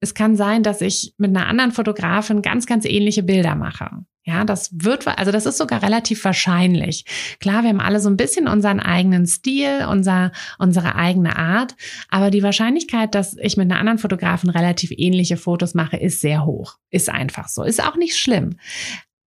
es 0.00 0.14
kann 0.14 0.36
sein, 0.36 0.62
dass 0.62 0.80
ich 0.80 1.14
mit 1.18 1.30
einer 1.34 1.46
anderen 1.46 1.72
Fotografin 1.72 2.42
ganz, 2.42 2.66
ganz 2.66 2.84
ähnliche 2.84 3.22
Bilder 3.22 3.54
mache. 3.54 3.90
Ja, 4.28 4.44
das 4.44 4.68
wird, 4.74 5.06
also 5.06 5.32
das 5.32 5.46
ist 5.46 5.56
sogar 5.56 5.82
relativ 5.82 6.22
wahrscheinlich. 6.22 7.06
Klar, 7.40 7.62
wir 7.62 7.70
haben 7.70 7.80
alle 7.80 7.98
so 7.98 8.10
ein 8.10 8.18
bisschen 8.18 8.46
unseren 8.46 8.78
eigenen 8.78 9.26
Stil, 9.26 9.86
unser, 9.90 10.32
unsere 10.58 10.96
eigene 10.96 11.38
Art, 11.38 11.76
aber 12.10 12.30
die 12.30 12.42
Wahrscheinlichkeit, 12.42 13.14
dass 13.14 13.38
ich 13.38 13.56
mit 13.56 13.70
einer 13.70 13.80
anderen 13.80 13.98
Fotografin 13.98 14.50
relativ 14.50 14.90
ähnliche 14.94 15.38
Fotos 15.38 15.72
mache, 15.72 15.96
ist 15.96 16.20
sehr 16.20 16.44
hoch. 16.44 16.76
Ist 16.90 17.08
einfach 17.08 17.48
so. 17.48 17.62
Ist 17.62 17.82
auch 17.82 17.96
nicht 17.96 18.18
schlimm. 18.18 18.58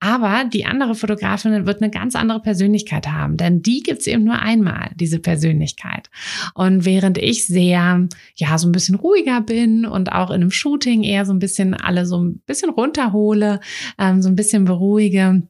Aber 0.02 0.46
die 0.52 0.66
andere 0.66 0.96
Fotografin 0.96 1.68
wird 1.68 1.82
eine 1.82 1.92
ganz 1.92 2.16
andere 2.16 2.42
Persönlichkeit 2.42 3.08
haben, 3.08 3.38
denn 3.38 3.62
die 3.62 3.82
gibt's 3.82 4.08
eben 4.08 4.24
nur 4.24 4.40
einmal, 4.40 4.90
diese 4.96 5.20
Persönlichkeit. 5.20 6.10
Und 6.56 6.86
während 6.86 7.20
ich 7.20 7.46
sehr, 7.46 8.08
ja, 8.36 8.58
so 8.58 8.68
ein 8.68 8.72
bisschen 8.72 8.96
ruhiger 8.96 9.42
bin 9.42 9.86
und 9.86 10.12
auch 10.12 10.32
in 10.32 10.42
einem 10.42 10.52
Shooting 10.52 11.04
eher 11.04 11.26
so 11.26 11.34
ein 11.34 11.40
bisschen 11.40 11.76
alle 11.76 12.08
so 12.08 12.18
ein 12.18 12.42
bisschen 12.48 12.72
runterhole, 12.72 13.60
ähm, 14.00 14.24
so 14.24 14.30
ein 14.30 14.36
bisschen 14.36 14.66
beruhige, 14.66 15.44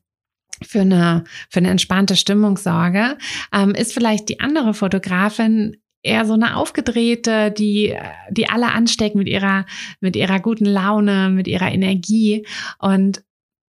für 0.63 0.81
eine, 0.81 1.23
für 1.49 1.59
eine 1.59 1.69
entspannte 1.69 2.15
Stimmung 2.15 2.57
sorge, 2.57 3.17
ähm, 3.53 3.71
ist 3.71 3.93
vielleicht 3.93 4.29
die 4.29 4.41
andere 4.41 4.73
Fotografin 4.73 5.77
eher 6.03 6.25
so 6.25 6.33
eine 6.33 6.57
aufgedrehte, 6.57 7.51
die, 7.51 7.95
die 8.29 8.49
alle 8.49 8.71
anstecken 8.71 9.17
mit 9.17 9.27
ihrer, 9.27 9.65
mit 10.01 10.15
ihrer 10.15 10.39
guten 10.39 10.65
Laune, 10.65 11.29
mit 11.29 11.47
ihrer 11.47 11.71
Energie. 11.71 12.45
Und 12.79 13.23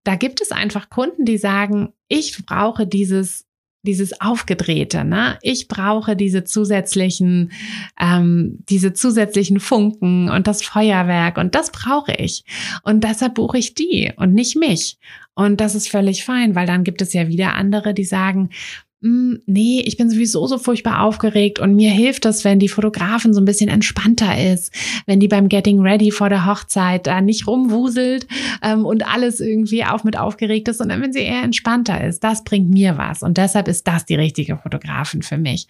da 0.09 0.17
gibt 0.17 0.41
es 0.41 0.53
einfach 0.53 0.89
Kunden, 0.89 1.27
die 1.27 1.37
sagen, 1.37 1.93
ich 2.09 2.47
brauche 2.47 2.87
dieses 2.87 3.45
dieses 3.83 4.21
aufgedrehte, 4.21 5.05
ne? 5.05 5.39
Ich 5.41 5.69
brauche 5.69 6.17
diese 6.17 6.45
zusätzlichen, 6.45 7.53
ähm, 8.01 8.59
diese 8.69 8.93
zusätzlichen 8.93 9.61
Funken 9.61 10.31
und 10.31 10.47
das 10.47 10.63
Feuerwerk 10.63 11.37
und 11.37 11.55
das 11.55 11.71
brauche 11.71 12.13
ich 12.13 12.45
und 12.83 13.05
deshalb 13.05 13.35
buche 13.35 13.59
ich 13.59 13.75
die 13.75 14.13
und 14.17 14.33
nicht 14.33 14.57
mich 14.57 14.99
und 15.35 15.61
das 15.61 15.75
ist 15.75 15.91
völlig 15.91 16.25
fein, 16.25 16.55
weil 16.55 16.67
dann 16.67 16.85
gibt 16.85 17.03
es 17.03 17.13
ja 17.13 17.29
wieder 17.29 17.55
andere, 17.55 17.93
die 17.93 18.05
sagen, 18.05 18.49
nee, 19.01 19.81
ich 19.85 19.97
bin 19.97 20.11
sowieso 20.11 20.47
so 20.49 20.59
furchtbar 20.59 21.03
aufgeregt 21.03 21.61
und 21.61 21.77
mir 21.77 21.91
hilft 21.91 22.27
es, 22.27 22.45
wenn 22.45 22.59
die 22.59 22.69
Fotografin 22.69 23.33
so 23.33 23.41
ein 23.41 23.45
bisschen 23.45 23.69
entspannter 23.69 24.37
ist, 24.53 24.73
wenn 25.07 25.21
die 25.21 25.29
beim 25.29 25.49
Getting 25.49 25.81
Ready 25.81 26.11
vor 26.11 26.29
der 26.29 26.47
Hochzeit 26.47 27.07
da 27.07 27.21
nicht 27.21 27.47
rumwuselt 27.47 28.27
ähm, 28.63 28.85
und 28.85 29.07
alles 29.07 29.39
irgendwie 29.39 29.85
auch 29.85 30.03
mit 30.03 30.19
aufgeregt 30.19 30.67
ist, 30.69 30.79
sondern 30.79 31.01
wenn 31.01 31.13
sie 31.13 31.21
eher 31.21 31.45
entspannter 31.45 32.03
ist. 32.05 32.25
Das 32.25 32.43
bringt 32.43 32.71
mir 32.71 32.99
was 32.99 33.23
und 33.23 33.39
deshalb 33.39 33.69
ist 33.69 33.87
das 33.87 34.05
die 34.05 34.17
richtige 34.17 34.57
Fotografin 34.57 35.23
für 35.23 35.39
mich. 35.39 35.69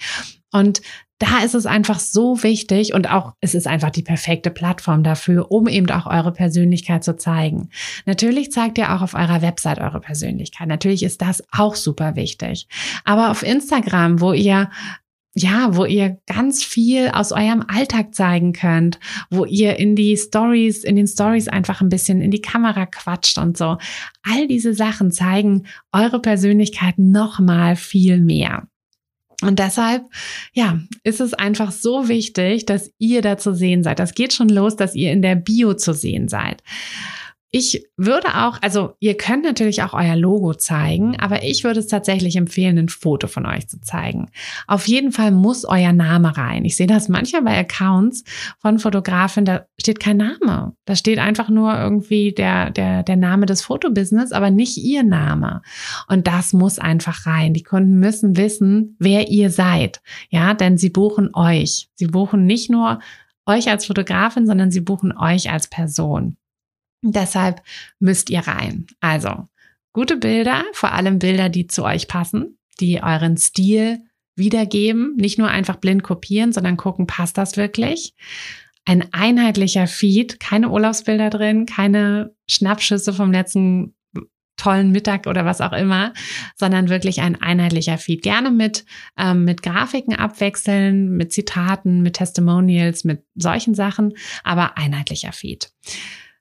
Und 0.53 0.81
da 1.19 1.41
ist 1.45 1.55
es 1.55 1.67
einfach 1.67 1.99
so 1.99 2.43
wichtig 2.45 2.95
und 2.95 3.11
auch 3.11 3.33
es 3.41 3.55
ist 3.55 3.67
einfach 3.67 3.91
die 3.91 4.03
perfekte 4.03 4.51
Plattform 4.51 5.03
dafür, 5.03 5.51
um 5.51 5.67
eben 5.67 5.91
auch 5.91 6.07
eure 6.07 6.33
Persönlichkeit 6.33 7.03
zu 7.03 7.17
zeigen. 7.17 7.71
Natürlich 8.07 8.53
zeigt 8.53 8.79
ihr 8.79 8.95
auch 8.95 9.03
auf 9.03 9.15
eurer 9.15 9.43
Website 9.43 9.81
eure 9.81 10.01
Persönlichkeit. 10.01 10.69
Natürlich 10.69 11.03
ist 11.03 11.21
das 11.21 11.43
auch 11.51 11.75
super 11.75 12.15
wichtig. 12.15 12.69
Aber 13.05 13.31
auf 13.31 13.43
Instagram, 13.43 14.21
wo 14.21 14.33
ihr 14.33 14.71
ja, 15.35 15.77
wo 15.77 15.85
ihr 15.85 16.19
ganz 16.27 16.65
viel 16.65 17.11
aus 17.11 17.31
eurem 17.31 17.65
Alltag 17.69 18.13
zeigen 18.15 18.53
könnt, 18.53 18.99
wo 19.31 19.45
ihr 19.45 19.79
in 19.79 19.95
die 19.95 20.17
Stories, 20.17 20.83
in 20.83 20.97
den 20.97 21.07
Stories 21.07 21.47
einfach 21.47 21.81
ein 21.81 21.91
bisschen 21.91 22.21
in 22.23 22.33
die 22.33 22.41
Kamera 22.41 22.87
quatscht 22.87 23.39
und 23.39 23.57
so. 23.57 23.77
All 24.23 24.49
diese 24.49 24.75
Sachen 24.75 25.13
zeigen 25.13 25.67
eure 25.93 26.21
Persönlichkeit 26.21 26.99
noch 26.99 27.39
mal 27.39 27.77
viel 27.77 28.19
mehr. 28.19 28.67
Und 29.41 29.61
deshalb, 29.61 30.05
ja, 30.53 30.81
ist 31.05 31.21
es 31.21 31.33
einfach 31.33 31.71
so 31.71 32.09
wichtig, 32.09 32.67
dass 32.67 32.91
ihr 32.99 33.23
da 33.23 33.39
zu 33.39 33.55
sehen 33.55 33.85
seid. 33.85 34.01
Das 34.01 34.15
geht 34.15 34.33
schon 34.33 34.49
los, 34.49 34.75
dass 34.75 34.97
ihr 34.97 35.13
in 35.13 35.23
der 35.23 35.37
Bio 35.37 35.75
zu 35.75 35.95
sehen 35.95 36.29
seid. 36.29 36.63
Ich 37.51 37.87
würde 37.97 38.29
auch, 38.45 38.59
also 38.61 38.93
ihr 39.01 39.17
könnt 39.17 39.43
natürlich 39.43 39.83
auch 39.83 39.95
euer 39.95 40.17
Logo 40.17 40.53
zeigen, 40.53 41.19
aber 41.19 41.45
ich 41.45 41.65
würde 41.65 41.81
es 41.81 41.87
tatsächlich 41.87 42.37
empfehlen, 42.37 42.77
ein 42.77 42.89
Foto 42.91 43.27
von 43.27 43.47
euch 43.47 43.69
zu 43.69 43.81
zeigen. 43.81 44.31
Auf 44.67 44.87
jeden 44.87 45.13
Fall 45.13 45.31
muss 45.31 45.65
euer 45.65 45.95
Name 45.95 46.37
rein. 46.37 46.67
Ich 46.67 46.77
sehe 46.77 46.87
das 46.87 47.09
manchmal 47.09 47.41
bei 47.41 47.59
Accounts 47.59 48.25
von 48.59 48.79
Fotografen, 48.79 49.47
da 49.47 49.65
steht 49.81 49.99
kein 49.99 50.19
Name. 50.19 50.75
Da 50.85 50.95
steht 50.95 51.19
einfach 51.19 51.49
nur 51.49 51.75
irgendwie 51.75 52.33
der, 52.33 52.71
der, 52.71 53.03
der 53.03 53.17
Name 53.17 53.47
des 53.47 53.63
Fotobusiness, 53.63 54.33
aber 54.33 54.51
nicht 54.51 54.77
ihr 54.77 55.03
Name. 55.03 55.63
Und 56.07 56.27
das 56.27 56.53
muss 56.53 56.79
einfach 56.79 57.25
rein. 57.25 57.55
Die 57.55 57.63
Kunden 57.63 57.99
müssen 57.99 58.37
wissen, 58.37 58.95
wer 58.99 59.29
ihr 59.29 59.51
seid. 59.51 60.03
Ja, 60.29 60.53
denn 60.53 60.77
sie 60.77 60.91
buchen 60.91 61.31
euch. 61.35 61.89
Sie 61.95 62.09
buchen 62.09 62.45
nicht 62.45 62.69
nur 62.69 62.99
euch 63.47 63.71
als 63.71 63.87
Fotografin, 63.87 64.47
sondern 64.47 64.71
sie 64.71 64.83
buchen 64.83 65.17
euch 65.17 65.51
als 65.51 65.69
Person. 65.69 66.37
Deshalb 67.03 67.63
müsst 67.99 68.31
ihr 68.31 68.41
rein. 68.41 68.87
Also 69.01 69.49
gute 69.93 70.17
Bilder, 70.17 70.65
vor 70.73 70.93
allem 70.93 71.19
Bilder, 71.19 71.49
die 71.49 71.67
zu 71.67 71.85
euch 71.85 72.09
passen, 72.09 72.59
die 72.81 73.03
euren 73.03 73.37
Stil 73.37 74.01
wiedergeben, 74.37 75.17
nicht 75.17 75.39
nur 75.39 75.49
einfach 75.49 75.77
blind 75.77 76.03
kopieren, 76.03 76.53
sondern 76.53 76.77
gucken, 76.77 77.07
passt 77.07 77.39
das 77.39 77.57
wirklich? 77.57 78.15
Ein 78.85 79.13
einheitlicher 79.13 79.87
Feed, 79.87 80.41
keine 80.41 80.71
Urlaubsbilder 80.71 81.31
drin, 81.31 81.67
keine 81.67 82.35
Schnappschüsse 82.49 83.13
vom 83.13 83.33
letzten 83.33 83.95
tollen 84.57 84.91
Mittag 84.91 85.27
oder 85.27 85.45
was 85.45 85.61
auch 85.61 85.73
immer, 85.73 86.13
sondern 86.57 86.89
wirklich 86.89 87.21
ein 87.21 87.41
einheitlicher 87.41 87.97
Feed. 87.97 88.23
Gerne 88.23 88.51
mit, 88.51 88.85
ähm, 89.17 89.45
mit 89.45 89.63
Grafiken 89.63 90.15
abwechseln, 90.15 91.17
mit 91.17 91.33
Zitaten, 91.33 92.03
mit 92.03 92.15
Testimonials, 92.15 93.05
mit 93.05 93.25
solchen 93.35 93.75
Sachen, 93.75 94.15
aber 94.43 94.77
einheitlicher 94.77 95.33
Feed 95.33 95.71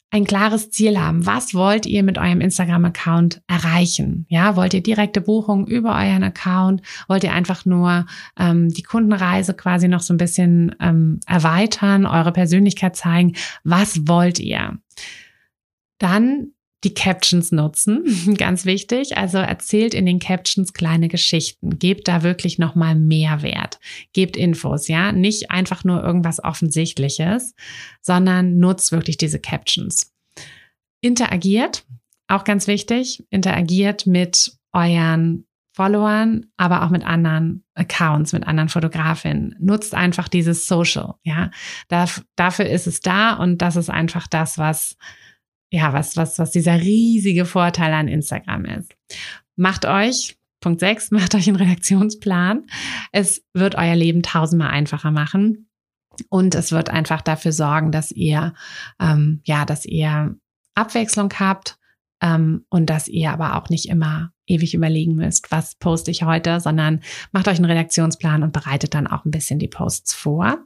ein 0.09 0.25
klares 0.25 0.69
Ziel 0.69 0.99
haben. 0.99 1.25
Was 1.25 1.53
wollt 1.53 1.85
ihr 1.85 2.01
mit 2.01 2.17
eurem 2.17 2.39
Instagram-Account 2.39 3.41
erreichen? 3.47 4.25
Ja, 4.29 4.55
wollt 4.55 4.73
ihr 4.73 4.81
direkte 4.81 5.19
Buchungen 5.19 5.67
über 5.67 5.95
euren 5.95 6.23
Account? 6.23 6.81
Wollt 7.07 7.23
ihr 7.23 7.33
einfach 7.33 7.65
nur 7.65 8.05
ähm, 8.39 8.69
die 8.69 8.83
Kundenreise 8.83 9.53
quasi 9.53 9.87
noch 9.87 10.01
so 10.01 10.13
ein 10.13 10.17
bisschen 10.17 10.75
ähm, 10.79 11.19
erweitern, 11.25 12.05
eure 12.05 12.31
Persönlichkeit 12.31 12.95
zeigen? 12.95 13.33
Was 13.63 14.07
wollt 14.07 14.39
ihr? 14.39 14.77
Dann 15.97 16.53
die 16.87 16.93
Captions 16.93 17.51
nutzen, 17.51 18.35
ganz 18.37 18.65
wichtig. 18.65 19.17
Also 19.17 19.39
erzählt 19.39 19.93
in 19.93 20.05
den 20.05 20.19
Captions 20.19 20.71
kleine 20.71 21.09
Geschichten. 21.09 21.79
Gebt 21.79 22.07
da 22.07 22.23
wirklich 22.23 22.59
nochmal 22.59 22.95
Mehrwert. 22.95 23.79
Gebt 24.13 24.37
Infos, 24.37 24.87
ja. 24.87 25.11
Nicht 25.11 25.51
einfach 25.51 25.83
nur 25.83 26.01
irgendwas 26.01 26.41
Offensichtliches, 26.41 27.55
sondern 28.01 28.59
nutzt 28.59 28.93
wirklich 28.93 29.17
diese 29.17 29.39
Captions. 29.39 30.13
Interagiert, 31.01 31.85
auch 32.27 32.45
ganz 32.45 32.67
wichtig. 32.67 33.23
Interagiert 33.29 34.07
mit 34.07 34.53
euren 34.71 35.45
Followern, 35.73 36.45
aber 36.55 36.83
auch 36.83 36.89
mit 36.89 37.05
anderen 37.05 37.65
Accounts, 37.75 38.31
mit 38.31 38.47
anderen 38.47 38.69
Fotografinnen. 38.69 39.55
Nutzt 39.59 39.93
einfach 39.93 40.29
dieses 40.29 40.67
Social, 40.67 41.15
ja. 41.23 41.51
dafür 41.89 42.65
ist 42.65 42.87
es 42.87 43.01
da 43.01 43.33
und 43.33 43.61
das 43.61 43.75
ist 43.75 43.89
einfach 43.89 44.25
das, 44.27 44.57
was 44.57 44.97
ja, 45.71 45.93
was, 45.93 46.15
was, 46.15 46.39
was 46.39 46.51
dieser 46.51 46.79
riesige 46.81 47.45
Vorteil 47.45 47.93
an 47.93 48.07
Instagram 48.07 48.65
ist. 48.65 48.95
Macht 49.55 49.85
euch, 49.85 50.37
Punkt 50.61 50.79
6, 50.79 51.11
macht 51.11 51.35
euch 51.35 51.47
einen 51.47 51.57
Redaktionsplan. 51.57 52.67
Es 53.11 53.43
wird 53.53 53.75
euer 53.75 53.95
Leben 53.95 54.23
tausendmal 54.23 54.69
einfacher 54.69 55.11
machen. 55.11 55.69
Und 56.29 56.55
es 56.55 56.71
wird 56.71 56.89
einfach 56.89 57.21
dafür 57.21 57.51
sorgen, 57.51 57.91
dass 57.91 58.11
ihr, 58.11 58.55
ähm, 58.99 59.41
ja, 59.43 59.65
dass 59.65 59.85
ihr 59.85 60.35
Abwechslung 60.73 61.31
habt 61.37 61.77
ähm, 62.21 62.65
und 62.69 62.89
dass 62.89 63.07
ihr 63.07 63.31
aber 63.31 63.55
auch 63.55 63.69
nicht 63.69 63.87
immer 63.87 64.31
ewig 64.47 64.73
überlegen 64.73 65.13
müsst, 65.13 65.51
was 65.51 65.75
poste 65.75 66.09
ich 66.09 66.23
heute, 66.23 66.59
sondern 66.59 67.01
macht 67.31 67.47
euch 67.47 67.57
einen 67.57 67.65
Redaktionsplan 67.65 68.41
und 68.41 68.53
bereitet 68.53 68.95
dann 68.95 69.05
auch 69.05 69.25
ein 69.25 69.31
bisschen 69.31 69.59
die 69.59 69.67
Posts 69.67 70.15
vor 70.15 70.57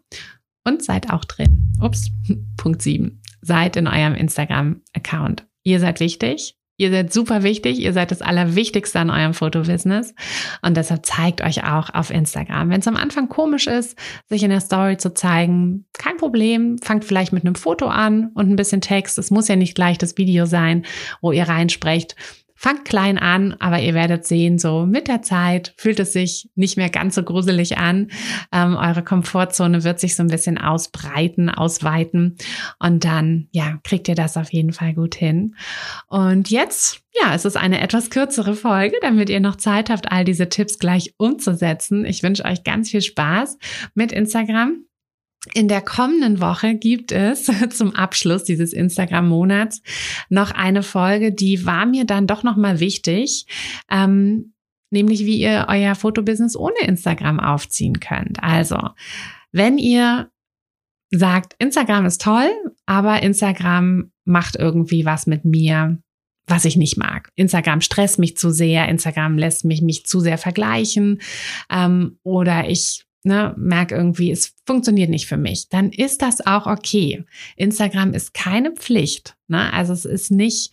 und 0.63 0.83
seid 0.83 1.11
auch 1.11 1.25
drin. 1.25 1.73
Ups, 1.81 2.11
Punkt 2.57 2.81
7 2.81 3.20
seid 3.41 3.75
in 3.75 3.87
eurem 3.87 4.15
Instagram-Account. 4.15 5.45
Ihr 5.63 5.79
seid 5.79 5.99
wichtig. 5.99 6.55
Ihr 6.77 6.89
seid 6.89 7.13
super 7.13 7.43
wichtig. 7.43 7.79
Ihr 7.79 7.93
seid 7.93 8.09
das 8.09 8.23
Allerwichtigste 8.23 8.99
an 8.99 9.11
eurem 9.11 9.35
Fotobusiness. 9.35 10.15
Und 10.63 10.77
deshalb 10.77 11.05
zeigt 11.05 11.41
euch 11.41 11.63
auch 11.63 11.93
auf 11.93 12.09
Instagram. 12.09 12.71
Wenn 12.71 12.79
es 12.79 12.87
am 12.87 12.97
Anfang 12.97 13.29
komisch 13.29 13.67
ist, 13.67 13.95
sich 14.29 14.41
in 14.41 14.49
der 14.49 14.61
Story 14.61 14.97
zu 14.97 15.13
zeigen, 15.13 15.85
kein 15.93 16.17
Problem. 16.17 16.79
Fangt 16.79 17.05
vielleicht 17.05 17.33
mit 17.33 17.45
einem 17.45 17.53
Foto 17.53 17.85
an 17.87 18.31
und 18.33 18.49
ein 18.49 18.55
bisschen 18.55 18.81
Text. 18.81 19.19
Es 19.19 19.29
muss 19.29 19.47
ja 19.47 19.55
nicht 19.55 19.75
gleich 19.75 19.99
das 19.99 20.17
Video 20.17 20.45
sein, 20.47 20.85
wo 21.21 21.31
ihr 21.31 21.47
reinsprecht 21.47 22.15
Fangt 22.61 22.85
klein 22.85 23.17
an, 23.17 23.55
aber 23.57 23.79
ihr 23.79 23.95
werdet 23.95 24.27
sehen, 24.27 24.59
so 24.59 24.85
mit 24.85 25.07
der 25.07 25.23
Zeit 25.23 25.73
fühlt 25.77 25.99
es 25.99 26.13
sich 26.13 26.47
nicht 26.53 26.77
mehr 26.77 26.91
ganz 26.91 27.15
so 27.15 27.23
gruselig 27.23 27.79
an. 27.79 28.11
Ähm, 28.51 28.75
eure 28.75 29.03
Komfortzone 29.03 29.83
wird 29.83 29.99
sich 29.99 30.15
so 30.15 30.21
ein 30.21 30.29
bisschen 30.29 30.59
ausbreiten, 30.59 31.49
ausweiten 31.49 32.37
und 32.77 33.03
dann, 33.03 33.47
ja, 33.49 33.79
kriegt 33.83 34.07
ihr 34.09 34.13
das 34.13 34.37
auf 34.37 34.53
jeden 34.53 34.73
Fall 34.73 34.93
gut 34.93 35.15
hin. 35.15 35.55
Und 36.05 36.51
jetzt, 36.51 37.01
ja, 37.19 37.33
es 37.33 37.45
ist 37.45 37.57
eine 37.57 37.81
etwas 37.81 38.11
kürzere 38.11 38.53
Folge, 38.53 38.95
damit 39.01 39.31
ihr 39.31 39.39
noch 39.39 39.55
Zeit 39.55 39.89
habt, 39.89 40.11
all 40.11 40.23
diese 40.23 40.47
Tipps 40.47 40.77
gleich 40.77 41.15
umzusetzen. 41.17 42.05
Ich 42.05 42.21
wünsche 42.21 42.45
euch 42.45 42.63
ganz 42.63 42.91
viel 42.91 43.01
Spaß 43.01 43.57
mit 43.95 44.11
Instagram. 44.11 44.85
In 45.53 45.67
der 45.67 45.81
kommenden 45.81 46.39
Woche 46.39 46.75
gibt 46.75 47.11
es 47.11 47.49
zum 47.69 47.95
Abschluss 47.95 48.43
dieses 48.43 48.73
Instagram-Monats 48.73 49.81
noch 50.29 50.51
eine 50.51 50.83
Folge, 50.83 51.31
die 51.31 51.65
war 51.65 51.85
mir 51.85 52.05
dann 52.05 52.27
doch 52.27 52.43
nochmal 52.43 52.79
wichtig, 52.79 53.47
ähm, 53.89 54.53
nämlich 54.91 55.25
wie 55.25 55.39
ihr 55.39 55.65
euer 55.67 55.95
Fotobusiness 55.95 56.55
ohne 56.55 56.79
Instagram 56.85 57.39
aufziehen 57.39 57.99
könnt. 57.99 58.43
Also, 58.43 58.77
wenn 59.51 59.77
ihr 59.77 60.29
sagt, 61.09 61.55
Instagram 61.57 62.05
ist 62.05 62.21
toll, 62.21 62.49
aber 62.85 63.23
Instagram 63.23 64.11
macht 64.25 64.55
irgendwie 64.55 65.05
was 65.05 65.27
mit 65.27 65.43
mir, 65.43 65.97
was 66.45 66.65
ich 66.65 66.77
nicht 66.77 66.97
mag. 66.97 67.29
Instagram 67.35 67.81
stresst 67.81 68.19
mich 68.19 68.37
zu 68.37 68.51
sehr, 68.51 68.87
Instagram 68.87 69.37
lässt 69.37 69.65
mich 69.65 69.81
mich 69.81 70.05
zu 70.05 70.19
sehr 70.19 70.37
vergleichen 70.37 71.19
ähm, 71.69 72.19
oder 72.23 72.69
ich 72.69 73.05
ne, 73.23 73.53
merke 73.57 73.95
irgendwie, 73.95 74.31
es 74.31 74.55
funktioniert 74.65 75.09
nicht 75.09 75.27
für 75.27 75.37
mich, 75.37 75.69
dann 75.69 75.91
ist 75.91 76.21
das 76.21 76.45
auch 76.45 76.67
okay. 76.67 77.23
Instagram 77.55 78.13
ist 78.13 78.33
keine 78.33 78.71
Pflicht. 78.71 79.35
Ne? 79.47 79.71
Also 79.73 79.93
es 79.93 80.05
ist 80.05 80.31
nicht, 80.31 80.71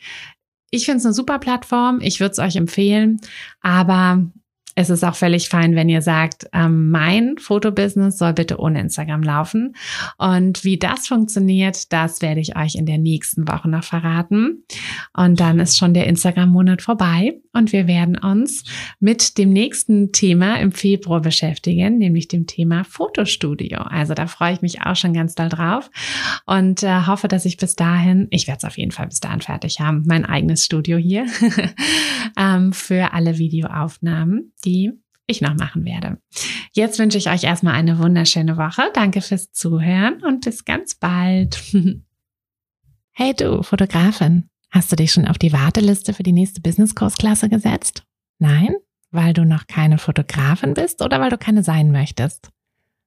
ich 0.71 0.85
finde 0.85 0.99
es 0.99 1.05
eine 1.07 1.15
super 1.15 1.39
Plattform, 1.39 2.01
ich 2.01 2.21
würde 2.21 2.33
es 2.33 2.39
euch 2.39 2.57
empfehlen, 2.57 3.21
aber 3.61 4.27
es 4.79 4.91
ist 4.91 5.03
auch 5.03 5.17
völlig 5.17 5.49
fein, 5.49 5.75
wenn 5.75 5.89
ihr 5.89 6.03
sagt, 6.03 6.47
ähm, 6.53 6.91
mein 6.91 7.37
Fotobusiness 7.39 8.17
soll 8.17 8.33
bitte 8.33 8.61
ohne 8.61 8.81
Instagram 8.81 9.25
laufen. 9.25 9.75
Und 10.19 10.63
wie 10.63 10.79
das 10.79 11.09
funktioniert, 11.09 11.93
das 11.93 12.23
werde 12.23 12.41
ich 12.41 12.57
euch 12.57 12.77
in 12.77 12.87
der 12.87 12.99
nächsten 12.99 13.49
Woche 13.49 13.69
noch 13.69 13.83
verraten. 13.83 14.63
Und 15.17 15.41
dann 15.41 15.59
ist 15.59 15.79
schon 15.79 15.95
der 15.95 16.07
Instagram-Monat 16.07 16.81
vorbei 16.81 17.41
und 17.53 17.73
wir 17.73 17.89
werden 17.89 18.17
uns 18.17 18.63
mit 19.01 19.37
dem 19.37 19.53
nächsten 19.53 20.13
Thema 20.13 20.61
im 20.61 20.71
Februar 20.71 21.21
beschäftigen, 21.21 21.99
nämlich 21.99 22.29
dem 22.29 22.47
Thema 22.47 22.85
Fotostudio. 22.85 23.79
Also 23.79 24.15
da 24.15 24.29
freue 24.29 24.53
ich 24.53 24.63
mich 24.63 24.83
auch 24.83 24.95
schon 24.95 25.13
ganz 25.13 25.35
doll 25.35 25.49
drauf 25.49 25.91
und 26.47 26.85
äh, 26.85 27.07
hoffe, 27.07 27.27
dass 27.27 27.45
ich 27.45 27.57
bis 27.57 27.75
dahin, 27.75 28.29
ich 28.31 28.47
werde 28.47 28.59
es 28.59 28.65
auf 28.65 28.79
jeden 28.79 28.93
Fall 28.93 29.09
bis 29.09 29.19
dahin 29.19 29.41
fertig 29.41 29.81
haben, 29.81 30.05
mein 30.07 30.25
eigenes 30.25 30.65
Studio 30.65 30.99
hier 30.99 31.27
ähm, 32.39 32.73
für 32.73 33.13
alle 33.13 33.39
Videoaufnahmen, 33.39 34.53
die 34.69 34.93
ich 35.27 35.41
noch 35.41 35.55
machen 35.55 35.85
werde. 35.85 36.19
Jetzt 36.73 36.99
wünsche 36.99 37.19
ich 37.19 37.29
euch 37.29 37.45
erstmal 37.45 37.75
eine 37.75 37.99
wunderschöne 37.99 38.57
Woche. 38.57 38.83
Danke 38.95 39.21
fürs 39.21 39.53
Zuhören 39.53 40.23
und 40.23 40.45
bis 40.45 40.65
ganz 40.65 40.95
bald. 40.95 41.63
hey 43.13 43.35
du, 43.35 43.63
Fotografin, 43.63 44.49
hast 44.71 44.91
du 44.93 44.97
dich 44.97 45.13
schon 45.13 45.27
auf 45.27 45.39
die 45.39 45.53
Warteliste 45.53 46.15
für 46.15 46.23
die 46.23 46.33
nächste 46.33 46.61
Business-Kursklasse 46.61 47.49
gesetzt? 47.49 48.05
Nein? 48.39 48.75
Weil 49.11 49.33
du 49.33 49.45
noch 49.45 49.67
keine 49.67 49.99
Fotografin 49.99 50.75
bist 50.75 51.03
oder 51.03 51.21
weil 51.21 51.31
du 51.31 51.39
keine 51.39 51.63
sein 51.63 51.91
möchtest? 51.93 52.51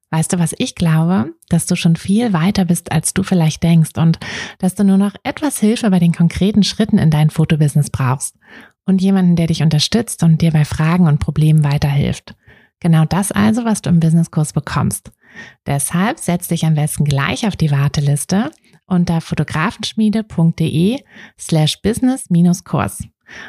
Weißt 0.09 0.33
du, 0.33 0.39
was 0.39 0.53
ich 0.57 0.75
glaube? 0.75 1.33
Dass 1.47 1.67
du 1.67 1.75
schon 1.75 1.95
viel 1.95 2.33
weiter 2.33 2.65
bist, 2.65 2.91
als 2.91 3.13
du 3.13 3.23
vielleicht 3.23 3.63
denkst 3.63 3.97
und 3.97 4.19
dass 4.59 4.75
du 4.75 4.83
nur 4.83 4.97
noch 4.97 5.15
etwas 5.23 5.59
Hilfe 5.59 5.89
bei 5.89 5.99
den 5.99 6.11
konkreten 6.11 6.63
Schritten 6.63 6.97
in 6.97 7.09
dein 7.11 7.29
Fotobusiness 7.29 7.89
brauchst 7.89 8.35
und 8.85 9.01
jemanden, 9.01 9.35
der 9.35 9.47
dich 9.47 9.63
unterstützt 9.63 10.23
und 10.23 10.41
dir 10.41 10.51
bei 10.51 10.65
Fragen 10.65 11.07
und 11.07 11.19
Problemen 11.19 11.63
weiterhilft. 11.63 12.35
Genau 12.79 13.05
das 13.05 13.31
also, 13.31 13.63
was 13.63 13.81
du 13.81 13.89
im 13.89 13.99
Businesskurs 13.99 14.53
bekommst. 14.53 15.11
Deshalb 15.65 16.19
setz 16.19 16.47
dich 16.47 16.65
am 16.65 16.75
besten 16.75 17.05
gleich 17.05 17.47
auf 17.47 17.55
die 17.55 17.71
Warteliste 17.71 18.51
unter 18.85 19.21
fotografenschmiede.de 19.21 20.99
slash 21.39 21.81
business-kurs. 21.81 23.03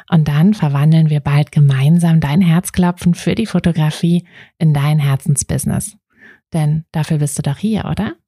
Und 0.09 0.29
dann 0.29 0.55
verwandeln 0.55 1.11
wir 1.11 1.21
bald 1.21 1.51
gemeinsam 1.51 2.21
dein 2.21 2.41
Herzklopfen 2.41 3.15
für 3.15 3.35
die 3.35 3.47
Fotografie 3.47 4.25
in 4.59 4.73
dein 4.73 5.01
Herzensbusiness. 5.01 5.97
Denn 6.53 6.85
dafür 6.93 7.19
bist 7.19 7.37
du 7.39 7.43
doch 7.43 7.59
hier, 7.59 7.87
oder? 7.87 8.15